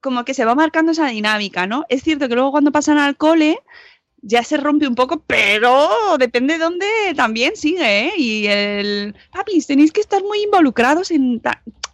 [0.00, 1.84] como que se va marcando esa dinámica, ¿no?
[1.88, 3.58] Es cierto que luego cuando pasan al cole
[4.22, 8.12] ya se rompe un poco, pero depende de dónde también sigue, ¿eh?
[8.16, 11.40] Y el, papis, tenéis que estar muy involucrados en...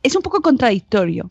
[0.03, 1.31] Es un poco contradictorio.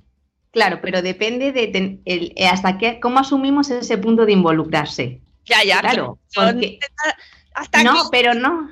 [0.52, 5.20] Claro, pero depende de el, eh, hasta qué, cómo asumimos ese punto de involucrarse.
[5.46, 6.20] Ya, ya, claro.
[7.56, 8.70] Hasta no, pero no.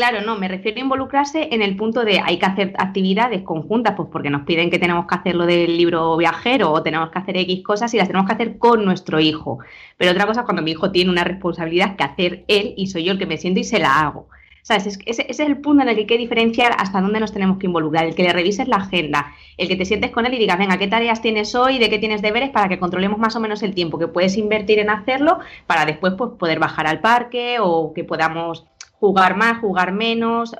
[0.00, 3.96] Claro, no, me refiero a involucrarse en el punto de hay que hacer actividades conjuntas,
[3.98, 7.18] pues porque nos piden que tenemos que hacer lo del libro viajero o tenemos que
[7.18, 9.58] hacer X cosas y las tenemos que hacer con nuestro hijo.
[9.98, 13.04] Pero otra cosa es cuando mi hijo tiene una responsabilidad que hacer él y soy
[13.04, 14.26] yo el que me siento y se la hago.
[14.62, 14.98] ¿Sabes?
[15.04, 17.66] Ese, es el punto en el que hay que diferenciar hasta dónde nos tenemos que
[17.66, 18.06] involucrar.
[18.06, 20.78] El que le revises la agenda, el que te sientes con él y digas, venga,
[20.78, 21.78] ¿qué tareas tienes hoy?
[21.78, 22.48] ¿De qué tienes deberes?
[22.48, 26.14] Para que controlemos más o menos el tiempo que puedes invertir en hacerlo para después
[26.16, 28.64] pues, poder bajar al parque o que podamos
[29.00, 30.54] jugar más, jugar menos,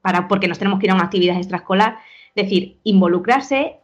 [0.00, 1.98] para, porque nos tenemos que ir a una actividad extraescolar.
[2.34, 3.80] Es decir, involucrarse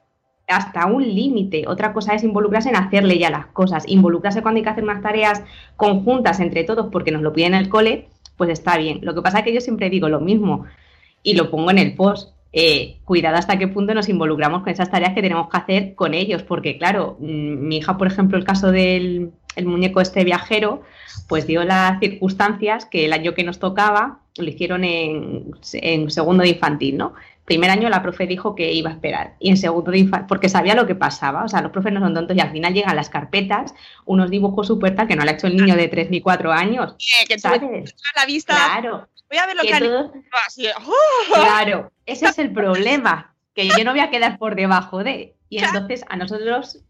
[0.46, 1.64] hasta un límite.
[1.66, 3.85] Otra cosa es involucrarse en hacerle ya las cosas.
[3.87, 5.42] Involucrarse cuando hay que hacer unas tareas
[5.76, 9.00] conjuntas entre todos porque nos lo piden en el cole, pues está bien.
[9.03, 10.66] Lo que pasa es que yo siempre digo lo mismo
[11.22, 12.35] y lo pongo en el post.
[12.53, 16.14] Eh, cuidado hasta qué punto nos involucramos con esas tareas que tenemos que hacer con
[16.14, 19.31] ellos, porque claro, mm, mi hija, por ejemplo, el caso del
[19.65, 20.83] muñeco este viajero,
[21.29, 25.55] pues dio las circunstancias que el año que nos tocaba lo hicieron en,
[26.11, 27.15] segundo de infantil, ¿no?
[27.45, 30.49] Primer año la profe dijo que iba a esperar y en segundo de infantil, porque
[30.49, 32.95] sabía lo que pasaba, o sea, los profes no son tontos y al final llegan
[32.95, 36.11] las carpetas, unos dibujos súper tal que no le ha hecho el niño de 3
[36.11, 36.95] ni 4 años.
[37.29, 37.95] que ¿sabes?
[38.17, 38.55] la vista.
[38.55, 39.09] Claro.
[39.29, 41.35] Voy a ver lo que, que ¡oh!
[41.35, 45.37] Claro, ese es el problema, que yo no voy a quedar por debajo de.
[45.49, 46.81] Y entonces a nosotros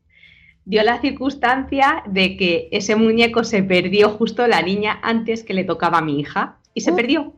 [0.64, 5.64] dio la circunstancia de que ese muñeco se perdió justo la niña antes que le
[5.64, 7.34] tocaba a mi hija y se perdió.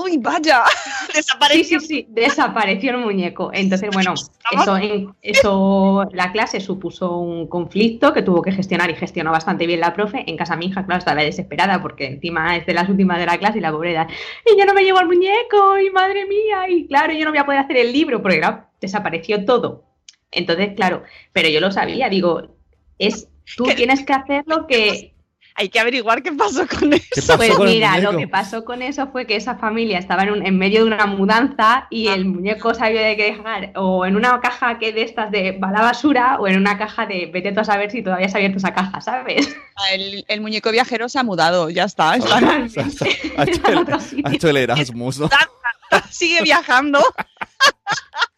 [0.00, 0.62] ¡Uy, vaya!
[1.14, 1.80] Desapareció.
[1.80, 3.50] Sí, sí, sí, desapareció el muñeco.
[3.52, 4.14] Entonces, bueno,
[4.52, 4.78] eso,
[5.22, 9.94] eso, la clase supuso un conflicto que tuvo que gestionar y gestionó bastante bien la
[9.94, 10.22] profe.
[10.28, 13.38] En casa mi hija, claro, estaba desesperada porque encima es de las últimas de la
[13.38, 14.06] clase y la pobreza,
[14.46, 17.40] y yo no me llevo al muñeco, y madre mía, y claro, yo no voy
[17.40, 19.84] a poder hacer el libro porque, claro, desapareció todo.
[20.30, 21.02] Entonces, claro,
[21.32, 22.57] pero yo lo sabía, digo,
[22.98, 25.14] es tú tienes que hacer lo que
[25.60, 27.04] hay que averiguar qué pasó con eso.
[27.12, 30.22] ¿Qué pasó Pues con mira, lo que pasó con eso fue que esa familia estaba
[30.22, 32.14] en, un- en medio de una mudanza y Ah.
[32.14, 35.58] el muñeco se había de que dejar o en una caja que de estas de
[35.58, 38.28] va a la basura o en una caja de vete tú a saber si todavía
[38.28, 39.56] se ha abierto esa caja, ¿sabes?
[39.92, 42.14] El, el muñeco viajero se ha mudado, ya está.
[42.16, 42.36] está-
[43.36, 44.24] ha, hecho En el, otro sitio.
[44.28, 45.28] ha hecho el Erasmus, ¿no?
[46.08, 47.00] sigue viajando.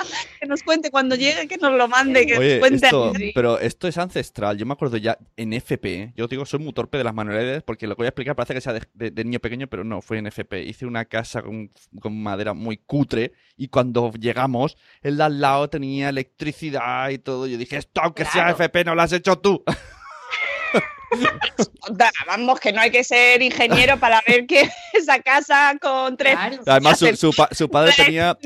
[0.40, 2.86] que nos cuente cuando llegue, que nos lo mande, que Oye, nos cuente.
[2.86, 4.56] esto, pero esto es ancestral.
[4.58, 6.12] Yo me acuerdo ya en FP.
[6.16, 8.54] Yo digo, soy muy torpe de las manualidades porque lo que voy a explicar parece
[8.54, 10.62] que sea de, de- de niño pequeño, pero no, fue en FP.
[10.64, 15.68] Hice una casa con, con madera muy cutre y cuando llegamos, el de al lado
[15.68, 17.46] tenía electricidad y todo.
[17.46, 18.50] Yo dije, esto aunque sea.
[18.50, 19.62] FP, no lo has hecho tú.
[22.26, 26.34] Vamos, que no hay que ser ingeniero para ver que esa casa con tres.
[26.36, 26.62] Claro.
[26.66, 28.36] Además, su, su pa- su padre tenía.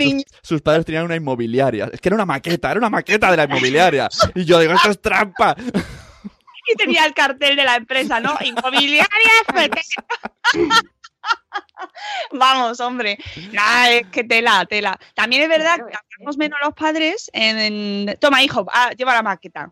[0.42, 1.90] sus- padres tenían una inmobiliaria.
[1.92, 4.08] Es que era una maqueta, era una maqueta de la inmobiliaria.
[4.34, 5.54] Y yo digo, esto es trampa.
[6.66, 8.36] Y tenía el cartel de la empresa, ¿no?
[8.42, 9.08] Inmobiliaria.
[12.32, 13.18] Vamos, hombre.
[13.52, 14.98] Nah, es que tela, tela.
[15.14, 19.70] También es verdad que hablamos menos los padres en, Toma, hijo, ah, lleva la maqueta.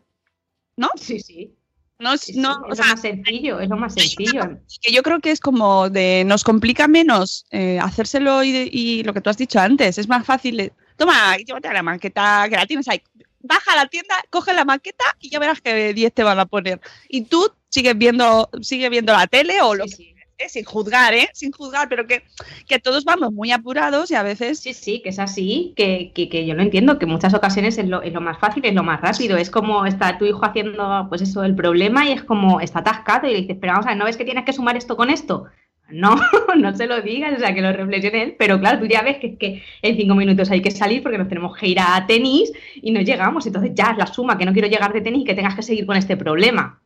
[0.96, 1.54] Sí, sí.
[2.02, 4.58] No, sí, no, es sea, lo más sencillo, es lo más sencillo.
[4.82, 9.14] que yo creo que es como de nos complica menos eh, hacérselo y, y lo
[9.14, 10.72] que tú has dicho antes, es más fácil.
[10.96, 13.00] Toma, llévate a la maqueta que la tienes ahí.
[13.40, 16.46] Baja a la tienda, coge la maqueta y ya verás que 10 te van a
[16.46, 16.80] poner.
[17.08, 20.11] Y tú sigues viendo, sigues viendo la tele o lo Sí, sí.
[20.42, 21.28] Que sin juzgar, ¿eh?
[21.32, 22.22] Sin juzgar, pero que,
[22.66, 26.28] que todos vamos muy apurados y a veces Sí, sí, que es así, que, que,
[26.28, 28.74] que yo lo entiendo, que en muchas ocasiones es lo, es lo más fácil, es
[28.74, 29.36] lo más rápido.
[29.36, 33.28] Es como está tu hijo haciendo, pues eso, el problema y es como está atascado
[33.28, 35.10] y le dices, pero vamos a ver, ¿no ves que tienes que sumar esto con
[35.10, 35.46] esto?
[35.90, 36.16] No,
[36.56, 39.18] no se lo digas, o sea, que lo reflexione él, pero claro, tú ya ves
[39.18, 42.04] que es que en cinco minutos hay que salir porque nos tenemos que ir a
[42.06, 45.22] tenis y no llegamos, entonces ya es la suma, que no quiero llegar de tenis
[45.22, 46.80] y que tengas que seguir con este problema.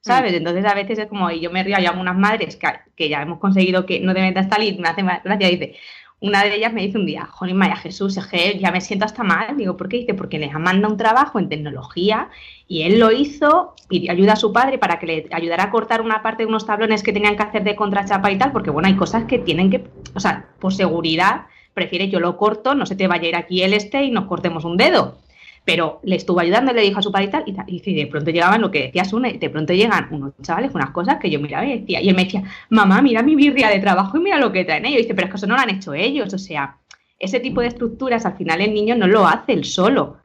[0.00, 0.32] ¿Sabes?
[0.32, 3.20] Entonces a veces es como, y yo me río, hay algunas madres que, que ya
[3.20, 5.76] hemos conseguido que no deben de salir, me hace más gracia, dice,
[6.20, 9.06] una de ellas me dice un día, Jolín María Jesús, es que ya me siento
[9.06, 9.56] hasta mal.
[9.56, 9.98] Digo, ¿por qué?
[9.98, 12.28] Dice, porque les han mandado un trabajo en tecnología
[12.68, 16.02] y él lo hizo, pidió ayuda a su padre para que le ayudara a cortar
[16.02, 18.88] una parte de unos tablones que tenían que hacer de contrachapa y tal, porque bueno,
[18.88, 22.96] hay cosas que tienen que, o sea, por seguridad, prefiere yo lo corto, no se
[22.96, 25.16] te vaya a ir aquí el este y nos cortemos un dedo.
[25.64, 27.94] Pero le estuvo ayudando, le dijo a su padre y tal, y, tal, y y
[27.94, 31.30] de pronto llegaban lo que decía Sune, de pronto llegan unos chavales unas cosas que
[31.30, 34.20] yo miraba y decía, y él me decía, mamá, mira mi birria de trabajo y
[34.20, 35.00] mira lo que traen ellos.
[35.00, 36.76] Y dice, pero es que eso no lo han hecho ellos, o sea,
[37.18, 40.16] ese tipo de estructuras al final el niño no lo hace él solo.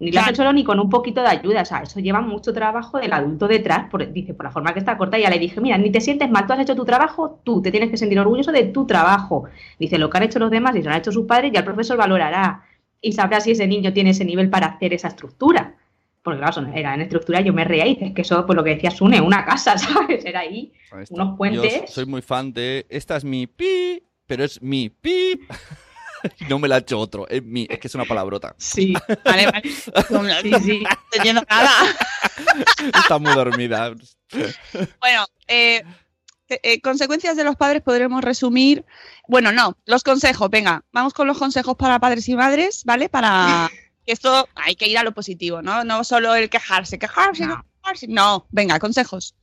[0.00, 2.52] Ni lo hace solo ni con un poquito de ayuda, o sea, eso lleva mucho
[2.52, 5.38] trabajo del adulto detrás, por, dice, por la forma que está corta, y ya le
[5.38, 7.96] dije, mira, ni te sientes mal, tú has hecho tu trabajo, tú te tienes que
[7.96, 9.44] sentir orgulloso de tu trabajo.
[9.78, 11.64] Dice, lo que han hecho los demás y lo han hecho sus padres, ya el
[11.64, 12.62] profesor valorará
[13.04, 15.76] y sabrá si ese niño tiene ese nivel para hacer esa estructura.
[16.22, 18.64] Porque claro, son- era en estructura, yo me reía y dices que eso, pues lo
[18.64, 20.24] que decía Sune, una casa, ¿sabes?
[20.24, 20.72] Era ahí
[21.10, 21.90] unos Yo puentes.
[21.90, 22.86] soy muy fan de.
[22.88, 25.40] Esta es mi pi, pero es mi pi.
[26.48, 28.54] No me la ha hecho otro, es mi, es que es una palabrota.
[28.56, 28.94] Sí,
[29.26, 29.62] Vale, vale.
[30.08, 30.82] No, sí, sí.
[30.82, 31.70] no estoy nada.
[32.94, 33.94] Está muy dormida.
[35.00, 35.82] Bueno, eh,
[36.62, 38.84] eh, consecuencias de los padres podremos resumir.
[39.28, 43.08] Bueno, no, los consejos, venga, vamos con los consejos para padres y madres, ¿vale?
[43.08, 43.68] Para
[44.06, 45.84] que esto hay que ir a lo positivo, ¿no?
[45.84, 47.64] No solo el quejarse, quejarse, No.
[47.82, 48.06] quejarse.
[48.08, 49.34] No, venga, consejos.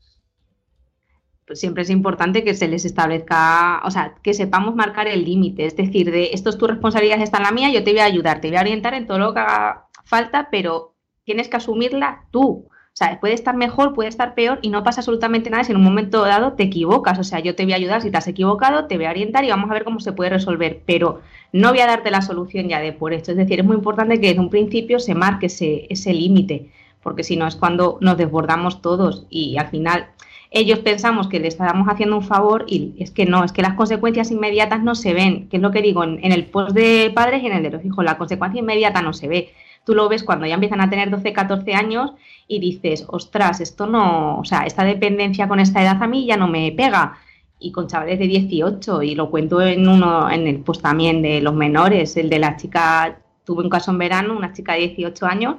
[1.45, 5.65] Pues siempre es importante que se les establezca, o sea, que sepamos marcar el límite,
[5.65, 8.05] es decir, de esto es tu responsabilidad, esta es la mía, yo te voy a
[8.05, 10.95] ayudar, te voy a orientar en todo lo que haga falta, pero
[11.25, 12.69] tienes que asumirla tú.
[12.93, 15.77] O sea, puede estar mejor, puede estar peor y no pasa absolutamente nada si en
[15.77, 17.17] un momento dado te equivocas.
[17.19, 19.45] O sea, yo te voy a ayudar si te has equivocado, te voy a orientar
[19.45, 21.21] y vamos a ver cómo se puede resolver, pero
[21.53, 23.31] no voy a darte la solución ya de por esto.
[23.31, 26.69] Es decir, es muy importante que desde un principio se marque ese, ese límite,
[27.01, 30.07] porque si no es cuando nos desbordamos todos y al final
[30.51, 33.75] ellos pensamos que le estamos haciendo un favor y es que no, es que las
[33.75, 37.09] consecuencias inmediatas no se ven, que es lo que digo en, en el post de
[37.15, 39.53] padres y en el de los hijos, la consecuencia inmediata no se ve.
[39.85, 42.11] Tú lo ves cuando ya empiezan a tener 12, 14 años
[42.47, 46.37] y dices, ostras, esto no, o sea, esta dependencia con esta edad a mí ya
[46.37, 47.17] no me pega.
[47.59, 51.41] Y con chavales de 18, y lo cuento en uno, en el post también de
[51.41, 55.25] los menores, el de la chica, tuve un caso en verano, una chica de 18
[55.27, 55.55] años,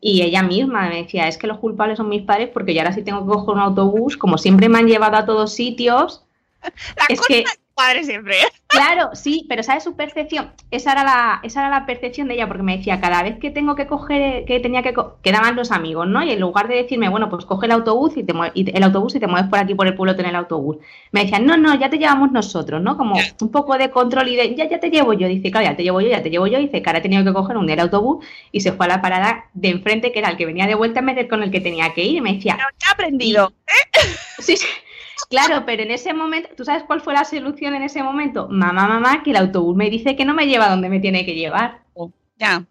[0.00, 2.92] y ella misma me decía, es que los culpables son mis padres porque yo ahora
[2.92, 6.24] sí tengo que coger un autobús, como siempre me han llevado a todos sitios,
[6.62, 7.44] La es cosa que
[8.02, 8.36] siempre.
[8.36, 8.46] ¿eh?
[8.68, 10.52] Claro, sí, pero ¿sabes su percepción?
[10.70, 13.50] Esa era la, esa era la percepción de ella, porque me decía, cada vez que
[13.50, 16.22] tengo que coger, que tenía que quedaban los amigos, ¿no?
[16.22, 19.14] Y en lugar de decirme, bueno, pues coge el autobús y te y el autobús
[19.14, 20.76] y te mueves por aquí por el pueblo en el autobús.
[21.12, 22.96] Me decían, no, no, ya te llevamos nosotros, ¿no?
[22.96, 25.26] Como un poco de control y de, ya, ya te llevo yo.
[25.28, 26.58] Dice, claro, ya te llevo yo, ya te llevo yo.
[26.58, 28.88] Dice, que ahora he tenido que coger un día el autobús y se fue a
[28.90, 31.50] la parada de enfrente, que era el que venía de vuelta vez del con el
[31.50, 32.16] que tenía que ir.
[32.16, 33.52] Y me decía, Pero ¿qué ha aprendido?
[34.38, 34.66] Sí, sí.
[35.30, 38.48] Claro, pero en ese momento, ¿tú sabes cuál fue la solución en ese momento?
[38.48, 41.34] Mamá, mamá, que el autobús me dice que no me lleva donde me tiene que
[41.34, 41.82] llevar.
[42.38, 42.64] Ya.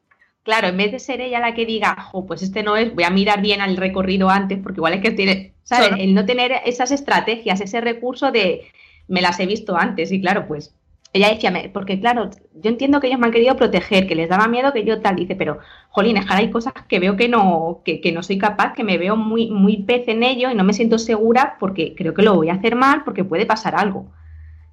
[0.43, 3.03] Claro, en vez de ser ella la que diga, jo, pues este no es, voy
[3.03, 5.89] a mirar bien al recorrido antes, porque igual es que tiene, ¿sabes?
[5.89, 6.01] Claro.
[6.01, 8.71] El no tener esas estrategias, ese recurso de,
[9.09, 10.73] me las he visto antes, y claro, pues
[11.17, 14.47] ella decía, porque claro, yo entiendo que ellos me han querido proteger, que les daba
[14.47, 17.81] miedo que yo tal, dice, pero, jolín, es que hay cosas que veo que no,
[17.85, 20.73] que, no soy capaz, que me veo muy, muy pez en ello y no me
[20.73, 24.07] siento segura porque creo que lo voy a hacer mal porque puede pasar algo.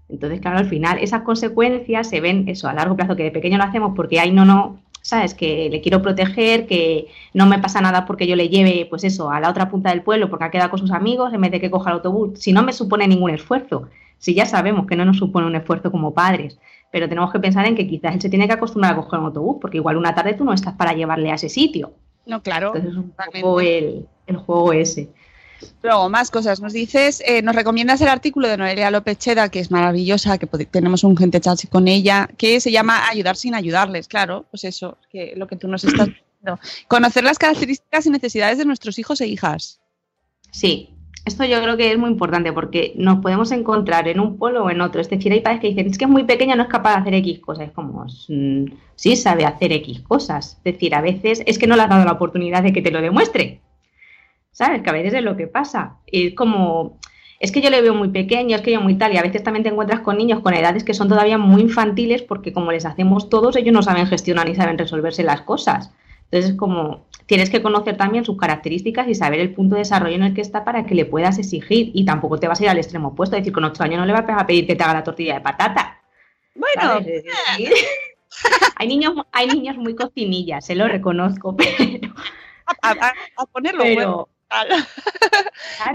[0.08, 3.58] Entonces, claro, al final esas consecuencias se ven eso a largo plazo, que de pequeño
[3.58, 7.80] lo hacemos porque ay no, no, sabes, que le quiero proteger, que no me pasa
[7.82, 10.50] nada porque yo le lleve, pues eso, a la otra punta del pueblo porque ha
[10.50, 12.40] quedado con sus amigos en vez de que coja el autobús.
[12.40, 15.90] Si no me supone ningún esfuerzo, si ya sabemos que no nos supone un esfuerzo
[15.90, 16.58] como padres,
[16.90, 19.26] pero tenemos que pensar en que quizás él se tiene que acostumbrar a coger un
[19.26, 21.92] autobús, porque igual una tarde tú no estás para llevarle a ese sitio.
[22.26, 22.68] No, claro.
[22.68, 25.10] Entonces es un poco el, el juego ese.
[25.82, 26.60] Luego, más cosas.
[26.60, 30.46] Nos dices, eh, nos recomiendas el artículo de Noelia López Cheda, que es maravillosa, que
[30.46, 34.08] tenemos un gente chat con ella, que se llama Ayudar sin ayudarles.
[34.08, 36.60] Claro, pues eso, que lo que tú nos estás diciendo.
[36.88, 39.80] Conocer las características y necesidades de nuestros hijos e hijas.
[40.50, 40.94] Sí,
[41.24, 44.70] esto yo creo que es muy importante porque nos podemos encontrar en un polo o
[44.70, 45.00] en otro.
[45.00, 47.00] Es decir, hay padres que dicen, es que es muy pequeño, no es capaz de
[47.00, 47.68] hacer X cosas.
[47.68, 50.58] Es como, mm, sí sabe hacer X cosas.
[50.64, 52.90] Es decir, a veces es que no le has dado la oportunidad de que te
[52.90, 53.60] lo demuestre.
[54.52, 54.82] ¿Sabes?
[54.82, 55.96] Que a veces es lo que pasa.
[56.06, 56.98] Y es como,
[57.40, 59.14] es que yo le veo muy pequeño, es que yo muy tal.
[59.14, 62.20] Y a veces también te encuentras con niños con edades que son todavía muy infantiles
[62.22, 65.90] porque como les hacemos todos, ellos no saben gestionar ni saben resolverse las cosas.
[66.34, 70.16] Entonces es como, tienes que conocer también sus características y saber el punto de desarrollo
[70.16, 72.70] en el que está para que le puedas exigir y tampoco te vas a ir
[72.70, 74.82] al extremo opuesto, es decir, con 8 años no le vas a pedir que te
[74.82, 76.02] haga la tortilla de patata.
[76.56, 77.30] Bueno, decir,
[78.76, 82.12] hay niños, hay niños muy cocinillas, se lo reconozco, pero,
[82.82, 84.28] a, a- a ponerlo pero, bueno.
[84.48, 84.84] claro,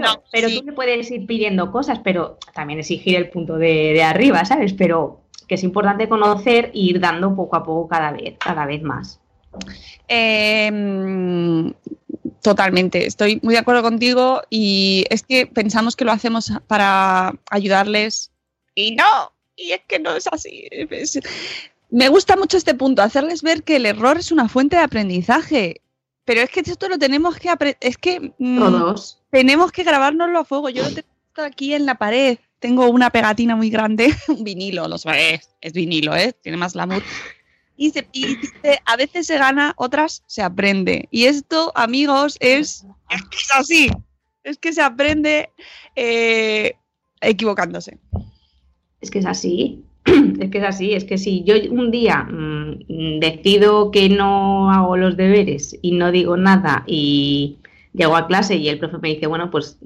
[0.00, 0.60] No, pero sí.
[0.60, 4.72] tú le puedes ir pidiendo cosas, pero también exigir el punto de, de arriba, ¿sabes?
[4.72, 8.80] Pero que es importante conocer e ir dando poco a poco cada vez, cada vez
[8.82, 9.20] más.
[10.08, 11.70] Eh, mm,
[12.42, 18.30] totalmente, estoy muy de acuerdo contigo y es que pensamos que lo hacemos para ayudarles
[18.74, 20.68] y no, y es que no es así.
[21.90, 25.82] Me gusta mucho este punto, hacerles ver que el error es una fuente de aprendizaje,
[26.24, 28.94] pero es que esto lo tenemos que es que mm,
[29.30, 30.68] tenemos que grabárnoslo a fuego.
[30.70, 34.98] Yo lo tengo aquí en la pared, tengo una pegatina muy grande, un vinilo, lo
[34.98, 36.32] sabes, es vinilo, ¿eh?
[36.40, 37.02] tiene más glamour.
[37.80, 41.08] Y, se, dice, a veces se gana, otras se aprende.
[41.10, 43.90] Y esto, amigos, es, es así.
[44.44, 45.48] Es que se aprende
[45.96, 46.74] eh,
[47.22, 47.96] equivocándose.
[49.00, 49.82] Es que es así.
[50.40, 50.92] Es que es así.
[50.92, 56.12] Es que si yo un día mm, decido que no hago los deberes y no
[56.12, 57.56] digo nada y
[57.94, 59.78] llego a clase y el profe me dice, bueno, pues,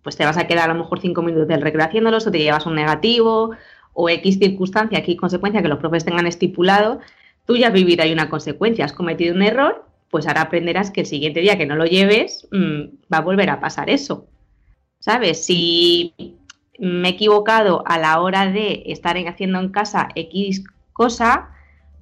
[0.00, 2.38] pues te vas a quedar a lo mejor cinco minutos del recreo haciéndolos o te
[2.38, 3.50] llevas un negativo
[3.92, 7.00] o X circunstancia, X consecuencia que los profes tengan estipulado,
[7.46, 11.00] tú ya has vivido ahí una consecuencia, has cometido un error, pues ahora aprenderás que
[11.00, 14.26] el siguiente día que no lo lleves mm, va a volver a pasar eso.
[15.00, 15.44] ¿Sabes?
[15.44, 16.14] Si
[16.78, 21.50] me he equivocado a la hora de estar en- haciendo en casa X cosa,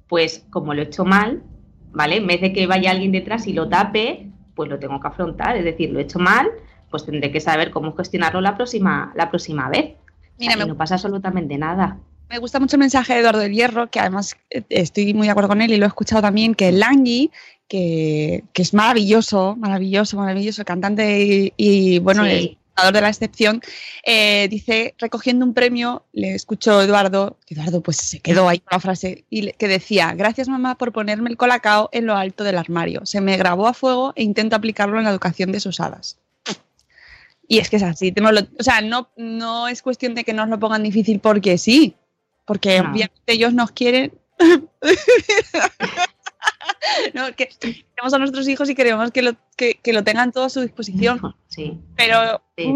[0.07, 1.43] pues como lo he hecho mal,
[1.91, 2.17] ¿vale?
[2.17, 5.57] En vez de que vaya alguien detrás y lo tape, pues lo tengo que afrontar.
[5.57, 6.47] Es decir, lo he hecho mal,
[6.89, 9.95] pues tendré que saber cómo gestionarlo la próxima, la próxima vez.
[10.39, 11.97] Mira, me, no pasa absolutamente nada.
[12.29, 15.31] Me gusta mucho el mensaje de Eduardo del Hierro, que además eh, estoy muy de
[15.31, 17.31] acuerdo con él y lo he escuchado también, que Langui,
[17.67, 22.57] que, que es maravilloso, maravilloso, maravilloso, cantante y, y, bueno, Sí.
[22.87, 23.61] el de la excepción,
[24.03, 28.69] eh, dice, recogiendo un premio, le escuchó Eduardo, que Eduardo pues se quedó ahí con
[28.71, 32.43] la frase, y le- que decía, gracias mamá por ponerme el colacao en lo alto
[32.43, 35.79] del armario, se me grabó a fuego e intento aplicarlo en la educación de sus
[35.79, 36.17] hadas.
[37.47, 40.49] Y es que es así, lo- o sea, no, no es cuestión de que nos
[40.49, 41.95] lo pongan difícil porque sí,
[42.45, 42.91] porque No.
[42.91, 44.13] obviamente ellos nos quieren.
[47.13, 50.45] no, que queremos a nuestros hijos y queremos que lo, que, que lo tengan todo
[50.45, 51.77] a su disposición, Sí.
[51.95, 52.71] pero Sí.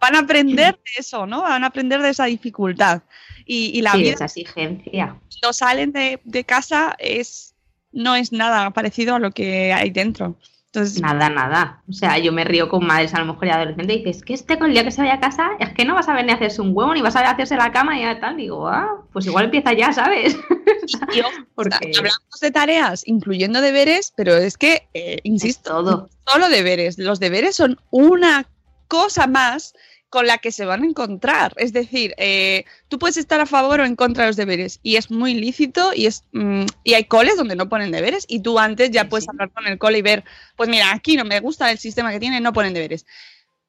[0.00, 1.42] van a aprender de eso, ¿no?
[1.42, 3.02] Van a aprender de esa dificultad.
[3.44, 5.16] Y, y la Sí, vida esa exigencia.
[5.30, 7.54] cuando salen de, de casa es,
[7.92, 10.36] no es nada parecido a lo que hay dentro.
[10.78, 11.82] Entonces, Nada, nada.
[11.88, 14.22] O sea, yo me río con madres a lo mejor y adolescentes y dices, es
[14.24, 16.14] que este con el día que se vaya a casa es que no vas a
[16.14, 18.36] ver ni hacerse un huevo ni vas a hacerse la cama y ya tal.
[18.36, 20.36] Digo, ah, pues igual empieza ya, ¿sabes?
[21.14, 26.08] y, ojo, Porque- hablamos de tareas, incluyendo deberes, pero es que, eh, insisto, todo.
[26.26, 26.98] solo deberes.
[26.98, 28.46] Los deberes son una
[28.86, 29.74] cosa más
[30.10, 31.52] con la que se van a encontrar.
[31.56, 34.96] Es decir, eh, tú puedes estar a favor o en contra de los deberes y
[34.96, 38.58] es muy lícito y es mm, y hay coles donde no ponen deberes y tú
[38.58, 39.30] antes ya Sí, puedes sí.
[39.32, 40.24] hablar con el cole y ver,
[40.56, 43.04] pues mira, aquí no me gusta el sistema que tiene, no ponen deberes.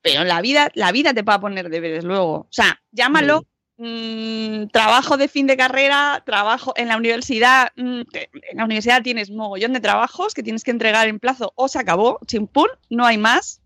[0.01, 2.31] Pero la vida, la vida te va a poner deberes luego.
[2.33, 3.45] O sea, llámalo
[3.77, 7.69] mm, trabajo de fin de carrera, trabajo en la universidad.
[7.75, 11.51] mm, te- en la universidad tienes mogollón de trabajos que tienes que entregar en plazo
[11.55, 13.58] o se acabó, chimpún, no hay más.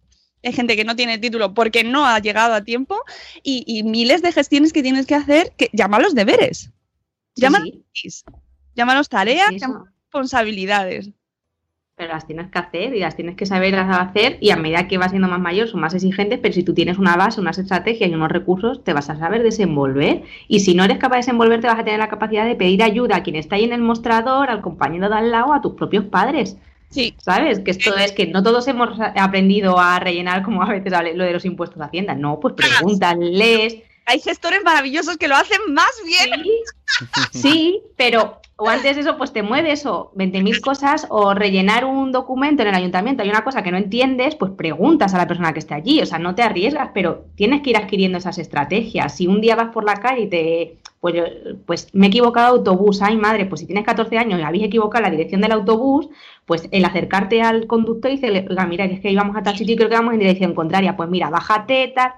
[0.44, 3.02] Hay gente que no tiene título porque no ha llegado a tiempo
[3.44, 6.72] y, y miles de gestiones que tienes que hacer que llámalos deberes.
[7.36, 8.10] Sí, Llámalos, sí,
[8.76, 11.10] llámalos tareas, sí, llámalos responsabilidades.
[11.96, 14.98] Pero las tienes que hacer y las tienes que saber hacer y a medida que
[14.98, 18.10] vas siendo más mayor son más exigentes, pero si tú tienes una base, unas estrategias
[18.10, 20.24] y unos recursos, te vas a saber desenvolver.
[20.48, 23.18] Y si no eres capaz de desenvolverte, vas a tener la capacidad de pedir ayuda
[23.18, 26.06] a quien está ahí en el mostrador, al compañero de al lado, a tus propios
[26.06, 26.58] padres.
[26.94, 27.60] Sí, ¿Sabes?
[27.60, 31.34] Que esto es que no todos hemos aprendido a rellenar como a veces lo de
[31.34, 32.14] los impuestos de Hacienda.
[32.14, 33.78] No, pues preguntas, lees.
[34.06, 36.44] hay gestores maravillosos que lo hacen más bien.
[37.32, 41.86] Sí, sí, pero o antes de eso, pues te mueves o 20.000 cosas o rellenar
[41.86, 43.24] un documento en el ayuntamiento.
[43.24, 46.00] Hay una cosa que no entiendes, pues preguntas a la persona que esté allí.
[46.02, 49.18] O sea, no te arriesgas, pero tienes que ir adquiriendo esas estrategias.
[49.18, 50.78] Si un día vas por la calle y te.
[51.04, 51.16] Pues,
[51.66, 53.02] pues me he equivocado de autobús.
[53.02, 56.08] Ay, madre, pues si tienes 14 años y habéis equivocado la dirección del autobús,
[56.46, 59.74] pues el acercarte al conductor y decirle, oiga, mira, es que íbamos a tal sitio
[59.74, 60.96] y creo que vamos en dirección contraria.
[60.96, 62.14] Pues mira, bájate, tal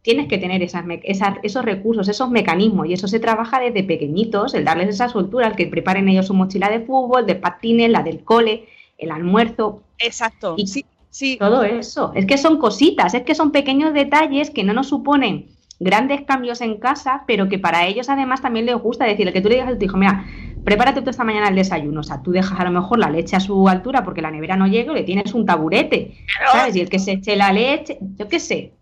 [0.00, 4.54] tienes que tener esas, esas- esos recursos, esos mecanismos, y eso se trabaja desde pequeñitos,
[4.54, 8.02] el darles esa soltura, el que preparen ellos su mochila de fútbol, de patines, la
[8.02, 8.64] del cole,
[8.96, 10.54] el almuerzo, Exacto.
[10.56, 11.36] Y- sí, sí.
[11.38, 12.12] todo eso.
[12.14, 15.48] Es que son cositas, es que son pequeños detalles que no nos suponen
[15.80, 19.48] grandes cambios en casa, pero que para ellos además también les gusta decirle que tú
[19.48, 20.26] le digas a tu hijo, mira,
[20.64, 23.34] prepárate tú esta mañana el desayuno, o sea, tú dejas a lo mejor la leche
[23.36, 26.18] a su altura porque la nevera no llega y le tienes un taburete,
[26.52, 26.76] ¿sabes?
[26.76, 28.74] Y el que se eche la leche, yo qué sé,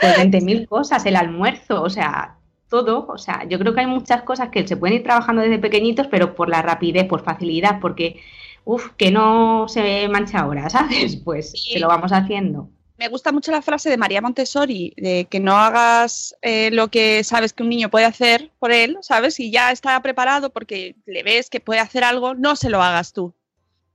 [0.00, 2.36] pues 20.000 cosas, el almuerzo, o sea,
[2.68, 5.58] todo, o sea, yo creo que hay muchas cosas que se pueden ir trabajando desde
[5.58, 8.20] pequeñitos, pero por la rapidez, por facilidad, porque,
[8.64, 11.16] uff, que no se mancha ahora, ¿sabes?
[11.16, 11.72] Pues Sí.
[11.74, 12.70] se lo vamos haciendo.
[13.00, 17.24] Me gusta mucho la frase de María Montessori de que no hagas eh, lo que
[17.24, 19.36] sabes que un niño puede hacer por él, ¿sabes?
[19.36, 23.14] Si ya está preparado porque le ves que puede hacer algo, no se lo hagas
[23.14, 23.32] tú.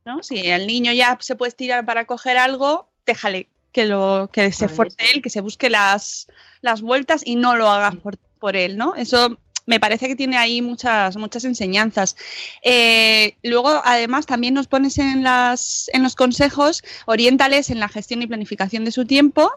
[0.06, 0.24] ¿no?
[0.24, 4.66] Si el niño ya se puede estirar para coger algo, déjale que, lo, que se
[4.66, 4.88] está.
[4.98, 6.28] él, que se busque las,
[6.62, 8.96] las vueltas y no lo hagas por, por él, ¿no?
[8.96, 12.16] Eso me parece que tiene ahí muchas, muchas enseñanzas.
[12.62, 18.22] Eh, luego, además, también nos pones en, las, en los consejos, oriéntales en la gestión
[18.22, 19.52] y planificación de su tiempo,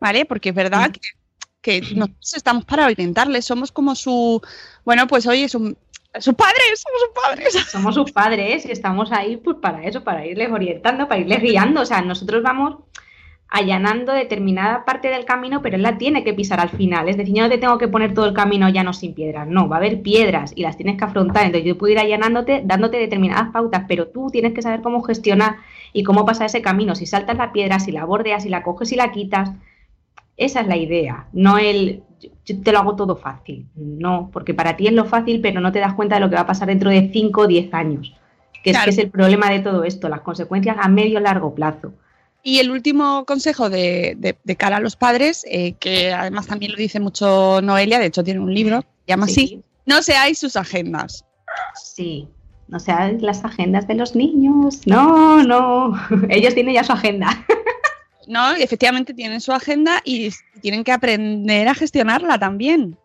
[0.00, 0.24] ¿vale?
[0.24, 4.42] Porque es verdad que, que nosotros estamos para orientarles, somos como su,
[4.84, 5.76] bueno, pues oye, su,
[6.20, 7.52] sus padres, somos sus padres.
[7.70, 11.80] Somos sus padres y estamos ahí pues para eso, para irles orientando, para irles guiando.
[11.80, 12.84] O sea, nosotros vamos
[13.48, 17.08] allanando determinada parte del camino, pero él la tiene que pisar al final.
[17.08, 19.46] Es decir, yo no te tengo que poner todo el camino llano sin piedras.
[19.46, 21.44] No, va a haber piedras y las tienes que afrontar.
[21.46, 25.56] Entonces yo puedo ir allanándote, dándote determinadas pautas, pero tú tienes que saber cómo gestionar
[25.92, 26.96] y cómo pasar ese camino.
[26.96, 29.50] Si saltas la piedra, si la bordeas, si la coges y la quitas.
[30.36, 32.02] Esa es la idea, no el
[32.44, 33.66] yo- te lo hago todo fácil.
[33.76, 36.34] No, porque para ti es lo fácil, pero no te das cuenta de lo que
[36.34, 38.14] va a pasar dentro de 5 o 10 años.
[38.64, 41.54] Que es, que es el problema de todo esto, las consecuencias a medio y largo
[41.54, 41.92] plazo.
[42.44, 46.70] Y el último consejo de, de- de cara a los padres, eh, que además también
[46.72, 50.38] lo dice mucho Noelia, de hecho tiene un libro, se llama así, Sí, no seáis
[50.38, 51.24] sus agendas.
[51.82, 52.28] sí.
[52.66, 54.86] No sean las agendas de los niños.
[54.86, 55.92] No, no.
[56.30, 57.44] Ellos tienen ya su agenda.
[58.26, 58.52] ¿no?
[58.52, 60.30] Efectivamente tienen su agenda y
[60.62, 62.96] tienen que aprender a gestionarla también.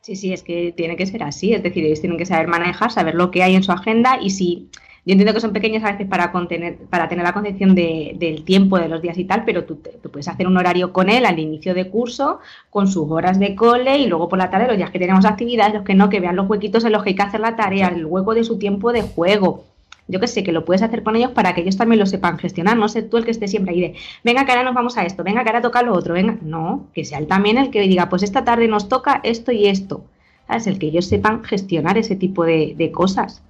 [0.00, 1.54] Sí, sí, es que tiene que ser así.
[1.54, 4.30] Es decir, ellos tienen que saber manejar, saber lo que hay en su agenda y
[4.30, 4.68] si.
[5.06, 8.44] Yo entiendo que son pequeños a veces para, contener, para tener la concepción de- del
[8.44, 11.08] tiempo, de los días y tal, pero tú, te- tú puedes hacer un horario con
[11.08, 14.66] él al inicio de curso, con sus horas de cole y luego por la tarde,
[14.68, 17.10] los días que tenemos actividades, los que no, que vean los huequitos en los que
[17.10, 19.64] hay que hacer la tarea, el hueco de su tiempo de juego.
[20.06, 22.36] Yo que sé, que lo puedes hacer con ellos para que ellos también lo sepan
[22.36, 22.76] gestionar.
[22.76, 23.94] No sé tú el que esté siempre ahí de,
[24.24, 26.36] venga, que ahora nos vamos a esto, venga, que ahora toca lo otro, venga.
[26.42, 29.66] No, que sea él también el que diga, pues esta tarde nos toca esto y
[29.66, 30.02] esto.
[30.48, 30.66] ¿Sabes?
[30.66, 33.40] El que ellos sepan gestionar ese tipo de, de cosas.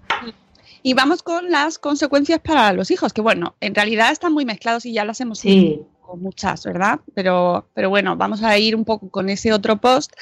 [0.82, 4.86] Y vamos con las consecuencias para los hijos, que bueno, en realidad están muy mezclados
[4.86, 5.82] y ya las hemos Sí,
[6.16, 7.00] muchas, ¿verdad?
[7.14, 10.12] Pero, pero bueno, vamos a ir un poco con ese otro post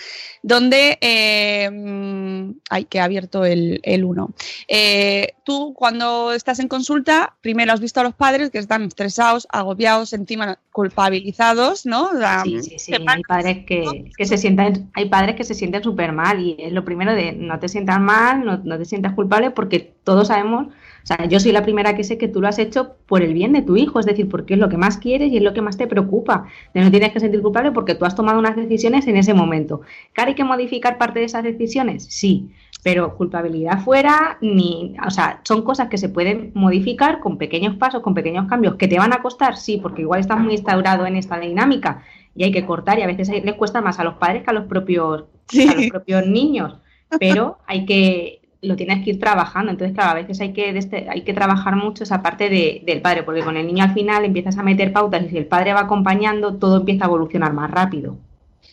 [0.42, 4.30] donde eh, mm, hay que ha abierto el, el uno.
[4.68, 9.46] Eh, tú cuando estás en consulta, primero has visto a los padres que están estresados,
[9.50, 12.12] agobiados, encima culpabilizados, ¿no?
[12.12, 12.92] La- Sí, sí, sí.
[13.06, 16.72] Hay padres que, que se sientan, hay padres que se sienten súper mal y es
[16.72, 20.68] lo primero de no te sientas mal, no, no te sientas culpable porque todos sabemos,
[21.02, 23.32] o sea, yo soy la primera que sé que tú lo has hecho por el
[23.34, 25.54] bien de tu hijo, es decir, porque es lo que más quieres y es lo
[25.54, 26.46] que más te preocupa.
[26.74, 29.80] No tienes que sentir culpable porque tú has tomado unas decisiones en ese momento.
[30.12, 32.04] ¿Que ahora hay que modificar parte de esas decisiones?
[32.04, 32.50] Sí,
[32.82, 38.02] pero culpabilidad fuera, ni, o sea, son cosas que se pueden modificar con pequeños pasos,
[38.02, 41.16] con pequeños cambios, que te van a costar, sí, porque igual estás muy instaurado en
[41.16, 42.02] esta dinámica
[42.34, 44.54] y hay que cortar y a veces les cuesta más a los padres que a
[44.54, 45.66] los propios, Sí.
[45.68, 46.76] a los propios niños,
[47.18, 51.06] pero hay que lo tienes que ir trabajando, entonces claro, a veces hay que deste-
[51.08, 54.24] hay que trabajar mucho esa parte de- del padre, porque con el niño al final
[54.24, 57.70] empiezas a meter pautas y si el padre va acompañando, todo empieza a evolucionar más
[57.70, 58.16] rápido.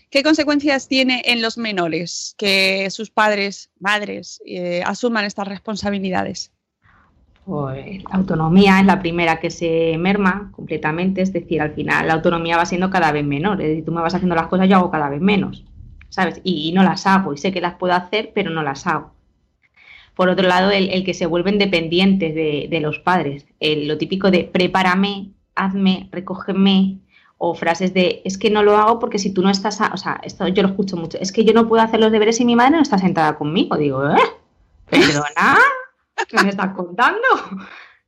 [0.10, 6.52] ¿Qué consecuencias tiene en los menores que sus padres, madres, eh, asuman estas responsabilidades?
[7.46, 12.14] Pues la autonomía es la primera que se merma completamente, es decir, al final la
[12.16, 14.78] autonomía va siendo cada vez menor, es decir, tú me vas haciendo las cosas, yo
[14.78, 15.64] hago cada vez menos,
[16.10, 16.42] ¿sabes?
[16.44, 19.15] Y, y no las hago, y sé que las puedo hacer, pero no las hago.
[20.16, 23.98] Por otro lado, el, el que se vuelven dependientes de, de los padres, el- lo
[23.98, 27.00] típico de prepárame, hazme, recógeme,
[27.38, 29.98] o frases de es que no lo hago porque si tú no estás, a-", o
[29.98, 32.46] sea, esto yo lo escucho mucho, es que yo no puedo hacer los deberes si
[32.46, 34.16] mi madre no está sentada conmigo, digo, ¿eh?
[34.90, 35.58] ¿Perdona?
[36.30, 37.20] ¿Qué me estás contando?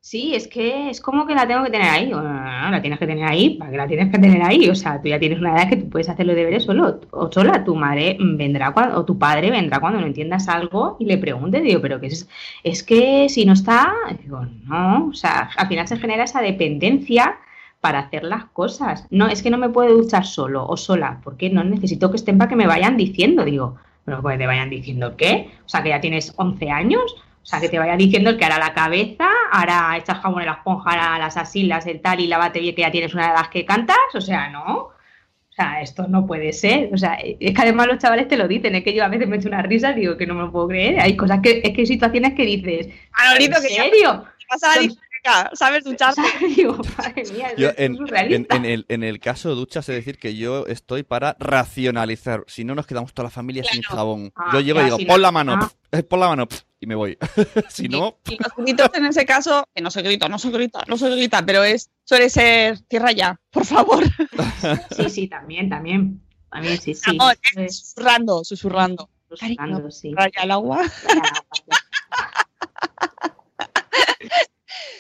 [0.09, 2.09] Sí, es que es como que la tengo que tener ahí.
[2.09, 3.57] No, no, no, la tienes que tener ahí.
[3.57, 4.69] ¿Para qué la tienes que tener ahí?
[4.69, 7.29] O sea, tú ya tienes una edad que tú puedes hacer los deberes solo o
[7.29, 7.65] sola.
[7.65, 11.61] Tu madre vendrá cuando, o tu padre vendrá cuando no entiendas algo y le preguntes.
[11.61, 12.29] Digo, pero que es,
[12.63, 13.93] es que si no está,
[14.23, 15.07] digo, no.
[15.07, 17.39] O sea, al final se genera esa dependencia
[17.81, 19.07] para hacer las cosas.
[19.09, 22.37] No, es que no me puedo duchar solo o sola, porque no necesito que estén
[22.37, 23.43] para que me vayan diciendo.
[23.43, 25.51] Digo, pero que te vayan diciendo qué?
[25.65, 27.17] O sea, que ya tienes 11 años.
[27.47, 30.47] O sea, que te vaya diciendo el que hará la cabeza, ahora echas jabón en
[30.47, 33.49] la esponja, hará las asilas, el tal, y lávate bien que ya tienes una edad
[33.49, 33.95] que cantas.
[34.13, 34.75] O sea, no.
[34.79, 34.91] O
[35.51, 36.89] sea, esto no puede ser.
[36.93, 38.75] O sea, es que además los chavales te lo dicen.
[38.75, 40.51] Es que yo a veces me echo una risa y digo que no me lo
[40.51, 40.99] puedo creer.
[40.99, 44.25] Hay cosas que, es que hay situaciones que dices, Manolito, ¿en que ya- serio?
[44.51, 44.81] Vas a la
[45.53, 46.21] ¿sabes ducharte?
[46.55, 48.55] Digo, madre mía, Yo, es en, en- surrealista.
[48.55, 52.43] en el, en el caso de duchas, es decir, que yo estoy para racionalizar.
[52.47, 54.31] Si no, nos quedamos toda la familia sin jabón.
[54.35, 55.59] Ah, yo llego y digo, si pon no- la mano, ah.
[55.59, 57.17] pf, eh, pon la mano, pf, y me voy.
[57.69, 60.83] si no, Y los gritos en ese caso, que no se grita, no se grita,
[60.87, 64.03] no se grita, pero es suele ser tierra ya, por favor.
[64.95, 66.21] Sí, sí, también, también.
[66.49, 67.11] También, sí, sí.
[67.11, 67.37] Amor, ¿eh?
[67.53, 69.09] Pues, Susurrando, susurrando.
[69.29, 70.13] susurrando, sí.
[70.15, 70.81] Raya el agua.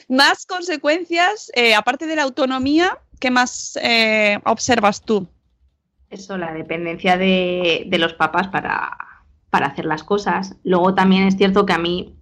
[0.09, 5.27] Más consecuencias, eh, aparte de la autonomía, ¿qué más eh, observas tú?
[6.09, 8.97] Eso, la dependencia de, de los papás para,
[9.49, 10.55] para hacer las cosas.
[10.63, 12.15] Luego también es cierto que a mí,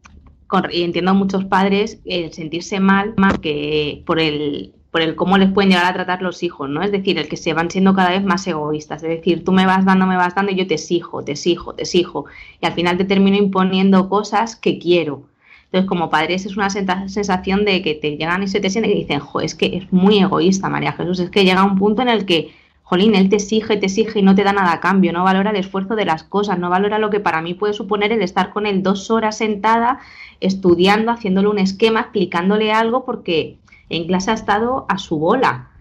[0.47, 5.15] con- y entiendo a muchos padres, el sentirse mal más que por el, por el
[5.15, 6.81] cómo les pueden llegar a tratar los hijos, ¿no?
[6.81, 9.03] Es decir, el que se van siendo cada vez más egoístas.
[9.03, 11.75] Es decir, tú me vas dando, me vas dando y yo te exijo, te exijo,
[11.75, 12.25] te exijo.
[12.61, 15.29] Y al final te termino imponiendo cosas que quiero.
[15.75, 19.01] Entonces, como padres es una sensación de que te llegan y se te sienten y
[19.01, 22.07] dicen, jo, es que es muy egoísta, María Jesús, es que llega un punto en
[22.07, 25.11] el que, jolín, él te exige, te exige y no te da nada a cambio,
[25.11, 28.13] no valora el esfuerzo de las cosas, no valora lo que para mí puede suponer
[28.13, 29.99] el estar con él dos horas sentada,
[30.39, 33.57] estudiando, haciéndole un esquema, explicándole algo, porque
[33.89, 35.71] en clase ha estado a su bola.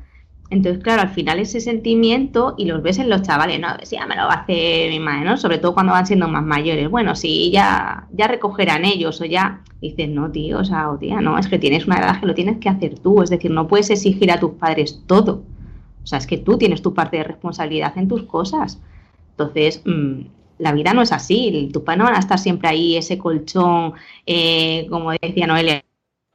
[0.50, 3.68] Entonces, claro, al final ese sentimiento, y los ves en los chavales, ¿no?
[3.68, 5.36] A ver si ya me lo hacer mi madre, ¿no?
[5.36, 6.90] Sobre todo cuando van siendo más mayores.
[6.90, 9.62] Bueno, si ya, ya recogerán ellos o ya.
[9.80, 12.34] Dices, no, tío, o sea, o tía, no, es que tienes una edad que lo
[12.34, 13.22] tienes que hacer tú.
[13.22, 15.42] Es decir, no puedes exigir a tus padres todo.
[16.02, 18.80] O sea, es que tú tienes tu parte de responsabilidad en tus cosas.
[19.30, 20.20] Entonces, mm,
[20.58, 21.70] la vida no es así.
[21.72, 23.94] Tus padres no van a estar siempre ahí, ese colchón,
[24.26, 25.82] eh, como decía Noelia,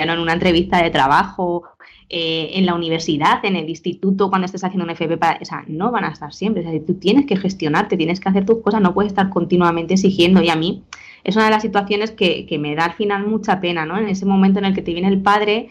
[0.06, 0.14] ¿no?
[0.14, 1.64] en una entrevista de trabajo,
[2.12, 5.64] eh, en la universidad, en el instituto, cuando estés haciendo un FP, para, o sea,
[5.68, 6.66] no van a estar siempre.
[6.66, 9.94] O sea, tú tienes que gestionarte, tienes que hacer tus cosas, no puedes estar continuamente
[9.94, 10.42] exigiendo.
[10.42, 10.84] Y a mí
[11.24, 13.98] es una de las situaciones que, que me da al final mucha pena, ¿no?
[13.98, 15.70] En ese momento en el que te viene el padre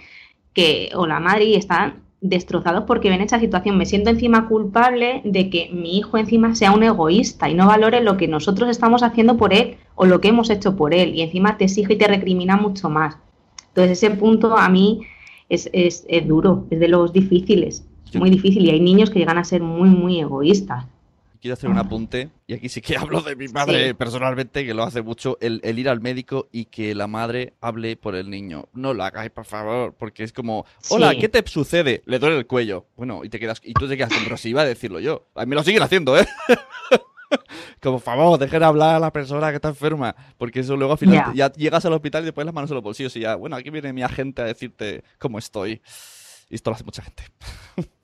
[0.52, 3.76] que, o la madre y están destrozados porque ven esa situación.
[3.76, 8.00] Me siento encima culpable de que mi hijo encima sea un egoísta y no valore
[8.00, 11.14] lo que nosotros estamos haciendo por él o lo que hemos hecho por él.
[11.14, 13.16] Y encima te exige y te recrimina mucho más.
[13.68, 15.02] Entonces ese punto a mí
[15.48, 17.84] es, es, es duro, es de los difíciles,
[18.14, 18.64] muy difícil.
[18.64, 20.86] Y hay niños que llegan a ser muy, muy egoístas.
[21.40, 23.94] quiero hacer un apunte, y aquí sí que hablo de mi madre Sí.
[23.94, 27.96] personalmente, que lo hace mucho, el, el ir al médico y que la madre hable
[27.96, 28.66] por el niño.
[28.74, 31.18] No lo hagáis, por favor, porque es como, hola, Sí.
[31.18, 32.02] ¿qué te sucede?
[32.06, 32.86] Le duele el cuello.
[32.96, 35.26] Bueno, y te quedas, y tú te quedas pero si iba a decirlo yo.
[35.36, 36.26] A mí me lo siguen haciendo, ¿eh?
[37.82, 40.14] Como, favor, dejen hablar a la persona que está enferma.
[40.36, 41.52] Porque eso luego al final ya.
[41.52, 43.92] llegas al hospital y después las manos en los bolsillos y ya, bueno, aquí viene
[43.92, 45.80] mi agente a decirte cómo estoy.
[46.50, 47.24] Y esto lo hace mucha gente.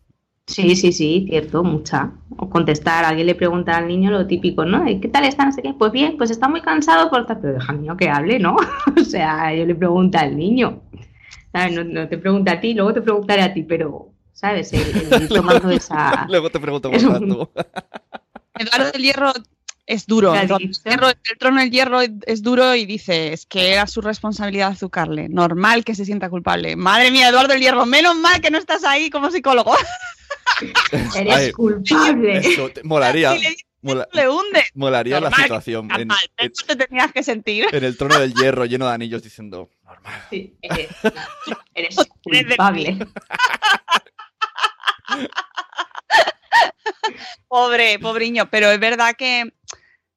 [0.47, 2.12] Sí, sí, sí, cierto, mucha.
[2.37, 4.85] O contestar, alguien le pregunta al niño lo típico, ¿no?
[4.85, 5.47] ¿Qué tal está?
[5.47, 5.72] No sé qué.
[5.72, 7.41] Pues bien, pues está muy cansado por estar.
[7.41, 8.57] Pero deja al niño que hable, ¿no?
[9.01, 10.83] o sea, yo le pregunto al niño.
[11.51, 11.75] ¿Sabes?
[11.75, 14.70] No, no te pregunta a ti, luego te preguntaré a ti, pero, ¿sabes?
[14.75, 16.27] El, el ir tomando esa.
[16.29, 17.49] luego te pregunto cómo estás tú.
[18.59, 19.32] Eduardo del Hierro
[19.86, 20.34] es duro.
[20.34, 20.48] El
[21.38, 25.28] trono del hierro es duro y dice es que era su responsabilidad azucarle.
[25.28, 26.74] Normal que se sienta culpable.
[26.76, 29.74] Madre mía, Eduardo del Hierro, menos mal que no estás ahí como psicólogo.
[31.16, 32.38] Eres Ay, culpable.
[32.38, 33.32] Eso, te- molaría.
[33.32, 34.64] Si le dices, mola- le hunde.
[34.74, 37.66] molaría la Normal, situación en, Normal, en- ¿cómo te tenías que sentir?
[37.72, 40.22] en el trono del hierro lleno de anillos diciendo, normal.
[40.30, 40.88] Sí, eres,
[41.74, 42.98] eres culpable.
[47.48, 49.52] Pobre, pobreño, pero es verdad que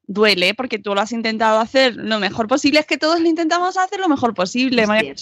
[0.08, 2.80] duele porque tú lo has intentado hacer lo mejor posible.
[2.80, 4.82] Es que todos lo intentamos hacer lo mejor posible.
[4.82, 5.14] Es María.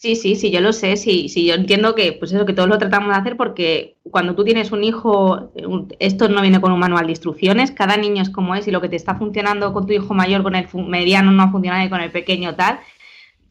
[0.00, 2.70] Sí, sí, sí, yo lo sé, sí, sí, yo entiendo que, pues eso, que todos
[2.70, 5.52] lo tratamos de hacer porque cuando tú tienes un hijo,
[5.98, 8.80] esto no viene con un manual de instrucciones, cada niño es como es y lo
[8.80, 11.90] que te está funcionando con tu hijo mayor, con el mediano no ha funcionado y
[11.90, 12.80] con el pequeño tal,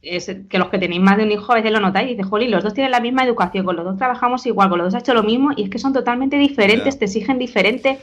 [0.02, 2.26] es que los que tenéis más de un hijo a veces lo notáis y dices,
[2.28, 4.95] jolín, los dos tienen la misma educación, con los dos trabajamos igual, con los dos
[4.95, 8.00] ha hecho lo mismo y es que son totalmente diferentes, te exigen diferente.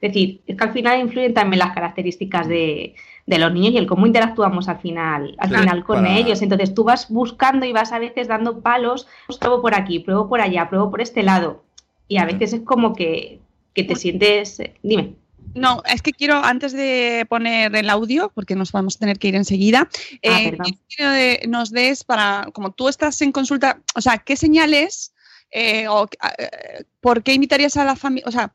[0.00, 2.94] Es decir, es que al final influyen también las características de,
[3.26, 6.42] de los niños y el cómo interactuamos al final, al final con Para- ellos.
[6.42, 9.06] Entonces tú vas buscando y vas a veces dando palos,
[9.40, 11.62] pruebo por aquí, pruebo por allá, pruebo por este lado.
[12.08, 13.40] Y a veces es como que,
[13.72, 14.60] que te sientes...
[14.82, 15.14] Dime.
[15.54, 19.28] No, es que quiero, antes de poner el audio, porque nos vamos a tener que
[19.28, 19.88] ir enseguida,
[20.22, 20.56] eh,
[20.94, 25.12] quiero que nos des para, como tú estás en consulta, o sea, ¿qué señales
[25.50, 26.06] eh, o
[26.38, 28.54] eh, por qué invitarías a la familia, o sea,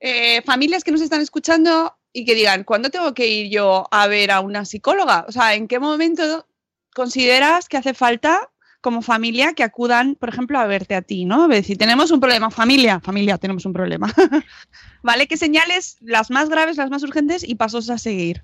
[0.00, 4.06] eh, familias que nos están escuchando y que digan, ¿cuándo tengo que ir yo a
[4.06, 5.26] ver a una psicóloga?
[5.28, 6.46] O sea, ¿en qué momento
[6.94, 8.50] consideras que hace falta
[8.84, 11.48] como familia que acudan, por ejemplo, a verte a ti, ¿no?
[11.48, 14.12] Decir, tenemos un problema, familia, familia, tenemos un problema.
[15.02, 15.26] ¿Vale?
[15.26, 18.42] ¿Qué señales, las más graves, las más urgentes y pasos a seguir?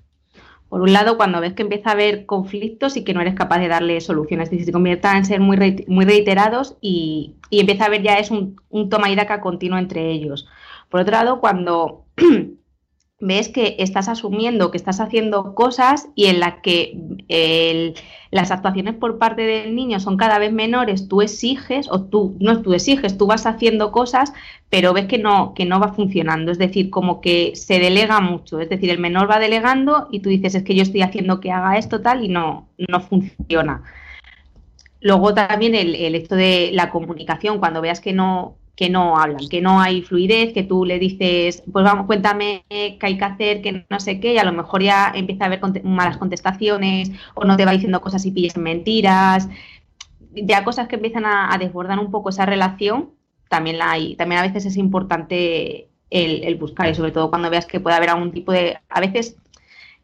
[0.67, 3.59] Por un lado, cuando ves que empieza a haber conflictos y que no eres capaz
[3.59, 7.87] de darle soluciones, es decir, se conviertan en ser muy reiterados y, y empieza a
[7.87, 10.47] haber ya es un, un toma y daca continuo entre ellos.
[10.89, 12.05] Por otro lado, cuando
[13.21, 16.97] ves que estás asumiendo que estás haciendo cosas y en las que
[18.31, 22.61] las actuaciones por parte del niño son cada vez menores, tú exiges, o tú, no
[22.61, 24.33] tú exiges, tú vas haciendo cosas,
[24.69, 26.51] pero ves que no, que no va funcionando.
[26.51, 28.59] Es decir, como que se delega mucho.
[28.59, 31.51] Es decir, el menor va delegando y tú dices, es que yo estoy haciendo que
[31.51, 33.83] haga esto tal y no, no funciona.
[35.01, 39.47] Luego también el, el hecho de la comunicación, cuando veas que no, que no hablan,
[39.47, 43.61] que no hay fluidez, que tú le dices, pues vamos, cuéntame qué hay que hacer,
[43.61, 47.45] que no sé qué, y a lo mejor ya empieza a haber malas contestaciones o
[47.45, 49.47] no te va diciendo cosas y pillas mentiras,
[50.33, 53.11] ya cosas que empiezan a, desbordar un poco esa relación,
[53.49, 57.67] también la hay, también a veces es importante el, buscar y sobre todo cuando veas
[57.67, 59.37] que puede haber algún tipo de, a veces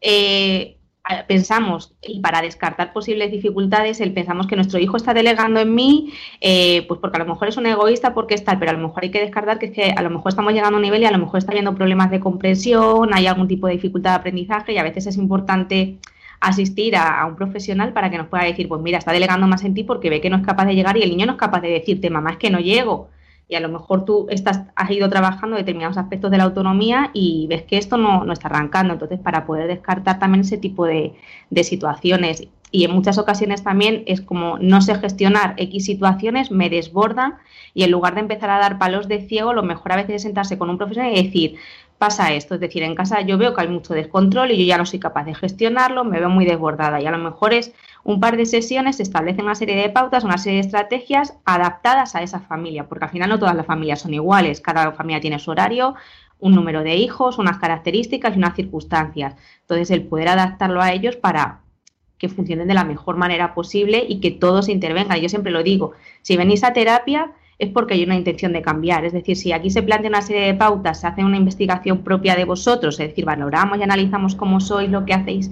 [0.00, 0.77] eh,
[1.26, 6.12] pensamos, y para descartar posibles dificultades, el pensamos que nuestro hijo está delegando en mí,
[6.40, 8.86] eh, pues porque a lo mejor es un egoísta, porque es tal, pero a lo
[8.86, 11.02] mejor hay que descartar que es que a lo mejor estamos llegando a un nivel
[11.02, 14.16] y a lo mejor está habiendo problemas de comprensión, hay algún tipo de dificultad de
[14.16, 15.98] aprendizaje y a veces es importante
[16.40, 19.64] asistir a, a un profesional para que nos pueda decir, pues mira, está delegando más
[19.64, 21.38] en ti porque ve que no es capaz de llegar y el niño no es
[21.38, 23.08] capaz de decirte, mamá, es que no llego.
[23.48, 27.46] Y a lo mejor tú estás, has ido trabajando determinados aspectos de la autonomía y
[27.48, 28.92] ves que esto no, no está arrancando.
[28.92, 31.14] Entonces, para poder descartar también ese tipo de,
[31.50, 32.46] de situaciones.
[32.70, 37.36] Y en muchas ocasiones también es como no sé gestionar X situaciones, me desbordan
[37.72, 40.22] y en lugar de empezar a dar palos de ciego, lo mejor a veces es
[40.22, 41.56] sentarse con un profesional y decir,
[41.98, 42.54] pasa esto.
[42.54, 44.98] Es decir, en casa yo veo que hay mucho descontrol y yo ya no soy
[44.98, 47.72] capaz de gestionarlo, me veo muy desbordada y a lo mejor es
[48.04, 52.14] un par de sesiones, se establecen una serie de pautas, una serie de estrategias adaptadas
[52.14, 55.38] a esa familia, porque al final no todas las familias son iguales, cada familia tiene
[55.38, 55.94] su horario,
[56.38, 59.34] un número de hijos, unas características y unas circunstancias.
[59.62, 61.60] Entonces, el poder adaptarlo a ellos para
[62.16, 65.20] que funcionen de la mejor manera posible y que todos intervengan.
[65.20, 65.92] Yo siempre lo digo,
[66.22, 69.04] si venís a terapia es porque hay una intención de cambiar.
[69.04, 72.36] Es decir, si aquí se plantea una serie de pautas, se hace una investigación propia
[72.36, 75.50] de vosotros, es decir, valoramos y analizamos cómo sois, lo que hacéis,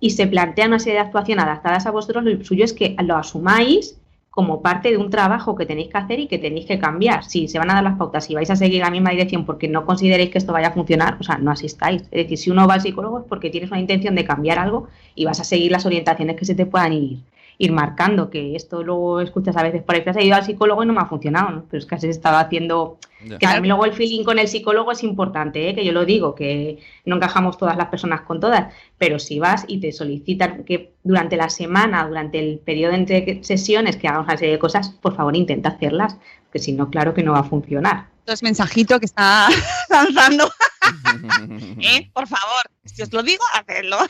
[0.00, 3.16] y se plantea una serie de actuaciones adaptadas a vosotros, lo suyo es que lo
[3.16, 3.98] asumáis
[4.34, 7.22] como parte de un trabajo que tenéis que hacer y que tenéis que cambiar.
[7.22, 9.68] Si se van a dar las pautas, si vais a seguir la misma dirección porque
[9.68, 12.02] no consideréis que esto vaya a funcionar, o sea, no asistáis.
[12.02, 14.88] Es decir, si uno va al psicólogo es porque tienes una intención de cambiar algo
[15.14, 17.18] y vas a seguir las orientaciones que se te puedan ir,
[17.58, 20.82] ir marcando, que esto luego escuchas a veces por ahí, que has ido al psicólogo
[20.82, 21.64] y no me ha funcionado, ¿no?
[21.70, 22.98] pero es que has estado haciendo...
[23.24, 25.74] Que también luego el feeling con el psicólogo es importante, ¿eh?
[25.74, 29.64] que yo lo digo, que no encajamos todas las personas con todas, pero si vas
[29.66, 34.36] y te solicitan que durante la semana, durante el periodo entre sesiones, que hagas una
[34.36, 37.44] serie de cosas, por favor intenta hacerlas, porque si no, claro que no va a
[37.44, 38.08] funcionar.
[38.24, 39.48] Entonces, mensajito que está
[39.90, 40.50] lanzando.
[41.80, 42.10] ¿Eh?
[42.12, 43.98] Por favor, si os lo digo, hacedlo.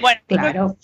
[0.00, 0.76] Bueno, claro.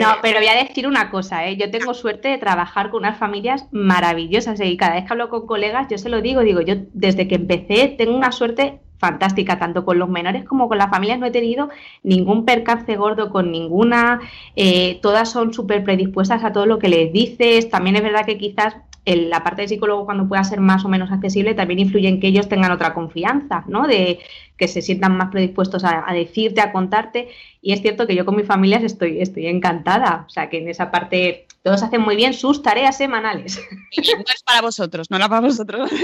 [0.00, 1.56] No, pero voy a decir una cosa, ¿eh?
[1.56, 4.66] yo tengo suerte de trabajar con unas familias maravillosas ¿eh?
[4.66, 7.36] y cada vez que hablo con colegas yo se lo digo, digo, yo desde que
[7.36, 11.30] empecé tengo una suerte fantástica, tanto con los menores como con las familias no he
[11.30, 11.70] tenido
[12.02, 14.20] ningún percance gordo con ninguna,
[14.56, 18.36] eh, todas son súper predispuestas a todo lo que les dices, también es verdad que
[18.36, 18.76] quizás
[19.06, 22.28] la parte de psicólogo cuando pueda ser más o menos accesible también influye en que
[22.28, 23.86] ellos tengan otra confianza, ¿no?
[23.86, 24.20] De
[24.60, 27.30] que se sientan más predispuestos a, decirte, a contarte.
[27.62, 30.26] Y es cierto que yo con mis familias estoy, estoy encantada.
[30.26, 33.58] O sea que en esa parte todos hacen muy bien sus tareas semanales.
[33.96, 34.02] No
[34.34, 35.90] es para vosotros, no era para vosotros.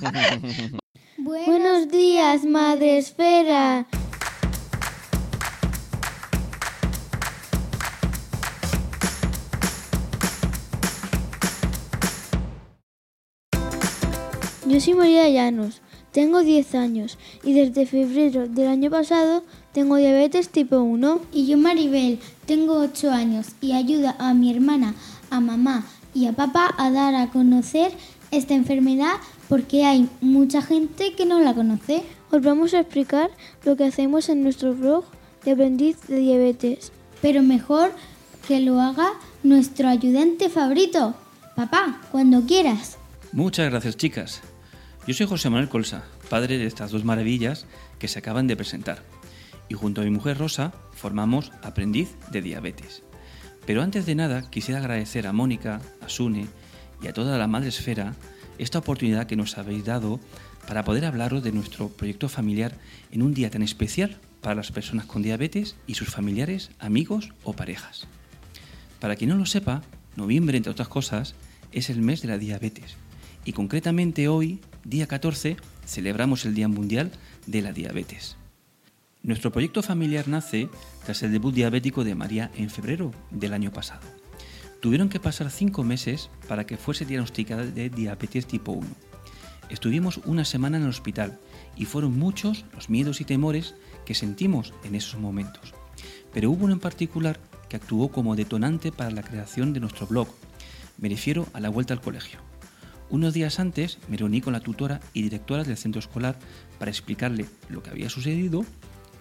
[1.16, 3.86] Buenos días, Madre Esfera.
[14.66, 15.80] Yo soy María Llanos,
[16.14, 19.42] tengo 10 años y desde febrero del año pasado
[19.72, 21.20] tengo diabetes tipo 1.
[21.32, 24.94] Y yo Maribel, tengo 8 años y ayudo a mi hermana,
[25.30, 25.84] a mamá
[26.14, 27.90] y a papá a dar a conocer
[28.30, 29.16] esta enfermedad
[29.48, 32.04] porque hay mucha gente que no la conoce.
[32.30, 33.30] Os vamos a explicar
[33.64, 35.04] lo que hacemos en nuestro blog
[35.44, 36.92] de aprendiz de diabetes.
[37.22, 37.90] Pero mejor
[38.46, 41.14] que lo haga nuestro ayudante favorito.
[41.56, 42.98] Papá, cuando quieras.
[43.32, 44.53] Muchas gracias chicas.
[45.06, 47.66] Yo soy José Manuel Colsa, padre de estas dos maravillas
[47.98, 49.02] que se acaban de presentar,
[49.68, 53.02] y junto a mi mujer Rosa formamos Aprendiz de Diabetes.
[53.66, 56.46] Pero antes de nada quisiera agradecer a Mónica, a Sune
[57.02, 58.14] y a toda la Madre Esfera
[58.56, 60.20] esta oportunidad que nos habéis dado
[60.66, 62.72] para poder hablaros de nuestro proyecto familiar
[63.12, 67.52] en un día tan especial para las personas con diabetes y sus familiares, amigos o
[67.52, 68.06] parejas.
[69.00, 69.82] Para quien no lo sepa,
[70.16, 71.34] noviembre, entre otras cosas,
[71.72, 72.96] es el mes de la diabetes
[73.44, 75.56] y concretamente hoy, día 14,
[75.86, 77.10] celebramos el Día Mundial
[77.46, 78.36] de la Diabetes.
[79.22, 80.68] Nuestro proyecto familiar nace
[81.04, 84.02] tras el debut diabético de María en febrero del año pasado.
[84.80, 88.86] Tuvieron que pasar cinco meses para que fuese diagnosticada de diabetes tipo 1.
[89.70, 91.38] Estuvimos una semana en el hospital
[91.74, 93.74] y fueron muchos los miedos y temores
[94.04, 95.72] que sentimos en esos momentos.
[96.34, 100.28] Pero hubo uno en particular que actuó como detonante para la creación de nuestro blog.
[100.98, 102.40] Me refiero a la vuelta al colegio.
[103.10, 106.38] Unos días antes me reuní con la tutora y directora del centro escolar
[106.78, 108.64] para explicarle lo que había sucedido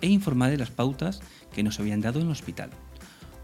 [0.01, 1.21] e informarle de las pautas
[1.53, 2.69] que nos habían dado en el hospital.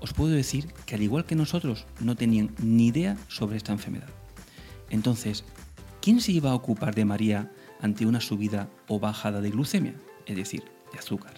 [0.01, 4.09] Os puedo decir que al igual que nosotros no tenían ni idea sobre esta enfermedad.
[4.89, 5.43] Entonces,
[6.01, 9.93] ¿quién se iba a ocupar de María ante una subida o bajada de glucemia,
[10.25, 11.33] es decir, de azúcar?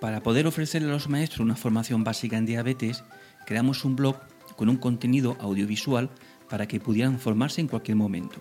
[0.00, 3.04] Para poder ofrecerle a los maestros una formación básica en diabetes,
[3.46, 4.16] creamos un blog
[4.56, 6.10] con un contenido audiovisual
[6.52, 8.38] para que pudieran formarse en cualquier momento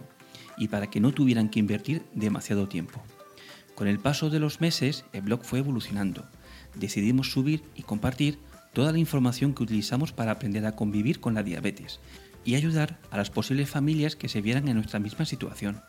[0.58, 3.02] y para que no tuvieran que invertir demasiado tiempo.
[3.74, 6.26] Con el paso de los meses, el blog fue evolucionando.
[6.76, 8.38] Decidimos subir y compartir
[8.74, 12.02] toda la información que utilizamos para aprender a convivir con la diabetes
[12.44, 15.80] y ayudar a las posibles familias que se vieran en nuestra misma situación.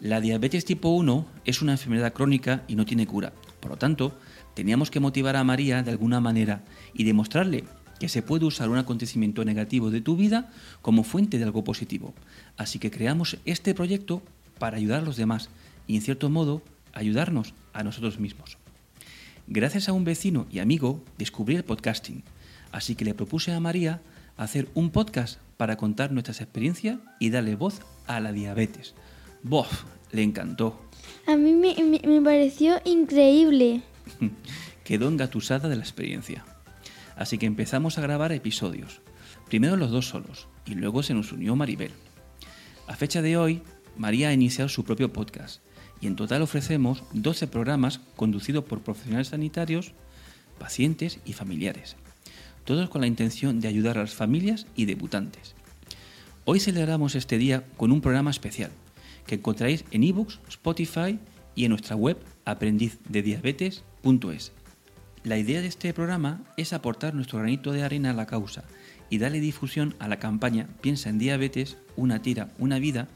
[0.00, 3.32] La diabetes tipo 1 es una enfermedad crónica y no tiene cura.
[3.60, 4.18] Por lo tanto,
[4.52, 6.62] teníamos que motivar a María de alguna manera
[6.92, 7.64] y demostrarle
[8.04, 10.52] que se puede usar un acontecimiento negativo de tu vida
[10.82, 12.12] como fuente de algo positivo.
[12.58, 14.20] Así que creamos este proyecto
[14.58, 15.48] para ayudar a los demás
[15.86, 16.60] y en cierto modo
[16.92, 18.58] ayudarnos a nosotros mismos.
[19.46, 22.22] Gracias a un vecino y amigo descubrí el podcasting,
[22.72, 24.02] así que le propuse a María
[24.36, 28.92] hacer un podcast para contar nuestras experiencias y darle voz a la diabetes.
[29.42, 29.84] ¡Bof!
[30.12, 30.78] Le encantó.
[31.26, 31.74] A mí me,
[32.06, 33.80] me pareció increíble.
[34.84, 36.44] Quedó engatusada de la experiencia.
[37.16, 39.00] Así que empezamos a grabar episodios.
[39.48, 41.92] Primero los dos solos y luego se nos unió Maribel.
[42.86, 43.62] A fecha de hoy,
[43.96, 45.62] María ha iniciado su propio podcast
[46.00, 49.92] y en total ofrecemos 12 programas conducidos por profesionales sanitarios,
[50.58, 51.96] pacientes y familiares,
[52.64, 55.54] todos con la intención de ayudar a las familias y debutantes.
[56.44, 58.70] Hoy celebramos este día con un programa especial
[59.26, 61.18] que encontraréis en ebooks, Spotify
[61.54, 64.52] y en nuestra web aprendizdediabetes.es.
[65.24, 68.64] La idea de este programa es aportar nuestro granito de arena a la causa
[69.08, 73.08] y darle difusión a la campaña Piensa en diabetes, una tira, una vida,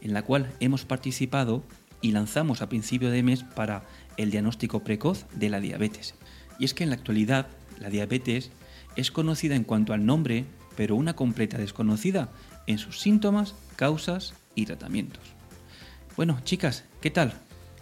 [0.00, 1.64] en la cual hemos participado
[2.00, 3.82] y lanzamos a principio de mes para
[4.16, 6.14] el diagnóstico precoz de la diabetes.
[6.60, 7.48] Y es que en la actualidad
[7.80, 8.52] la diabetes
[8.94, 10.44] es conocida en cuanto al nombre,
[10.76, 12.28] pero una completa desconocida
[12.68, 15.24] en sus síntomas, causas y tratamientos.
[16.16, 17.32] Bueno, chicas, ¿qué tal?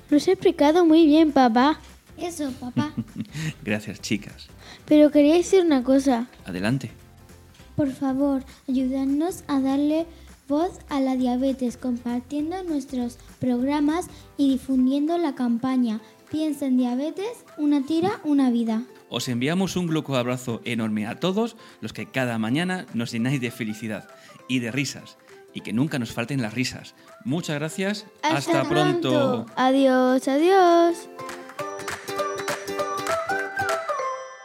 [0.08, 1.78] Lo has explicado muy bien, papá.
[2.18, 2.92] Eso, papá.
[3.64, 4.48] Gracias, chicas.
[4.86, 6.26] Pero quería decir una cosa.
[6.44, 6.90] Adelante.
[7.76, 10.06] Por favor, ayúdanos a darle
[10.46, 14.06] voz a la diabetes compartiendo nuestros programas
[14.36, 16.00] y difundiendo la campaña
[16.34, 18.82] Piensa en diabetes, una tira, una vida.
[19.08, 23.52] Os enviamos un gloco abrazo enorme a todos los que cada mañana nos llenáis de
[23.52, 24.08] felicidad
[24.48, 25.16] y de risas
[25.52, 26.96] y que nunca nos falten las risas.
[27.24, 28.06] Muchas gracias.
[28.22, 29.46] Hasta, pronto.
[29.54, 31.08] Adiós, adiós.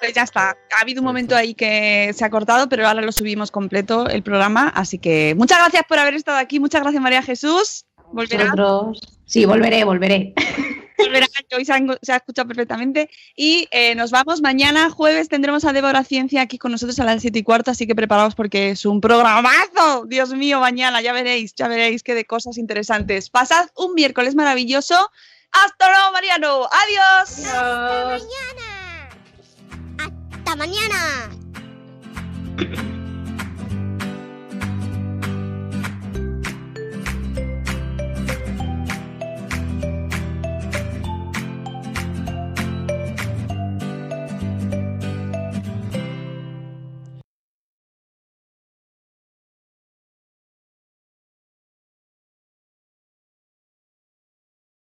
[0.10, 0.58] Pues ya está.
[0.76, 4.24] Ha habido un momento ahí que se ha cortado, pero ahora lo subimos completo el
[4.24, 4.70] programa.
[4.70, 6.60] Así que muchas gracias por haber estado aquí.
[6.60, 7.86] Muchas gracias, María Jesús.
[8.12, 8.46] ¿Volverá?
[8.46, 10.34] Vosotros- Sí, volveré, volveré.
[10.98, 13.10] Volverá, hoy se ha, se ha escuchado perfectamente.
[13.36, 14.42] Y eh, nos vamos.
[14.42, 17.72] Mañana, jueves, tendremos a Débora Ciencia aquí con nosotros a las 7 y cuarto.
[17.72, 20.06] Así que preparaos porque es un programazo.
[20.08, 23.30] Dios mío, mañana ya veréis, ya veréis que de cosas interesantes.
[23.30, 25.10] Pasad un miércoles maravilloso.
[25.52, 26.64] Hasta luego, Mariano.
[26.66, 27.46] Adiós.
[27.46, 28.79] Hasta mañana.
[30.50, 31.30] Hasta mañana.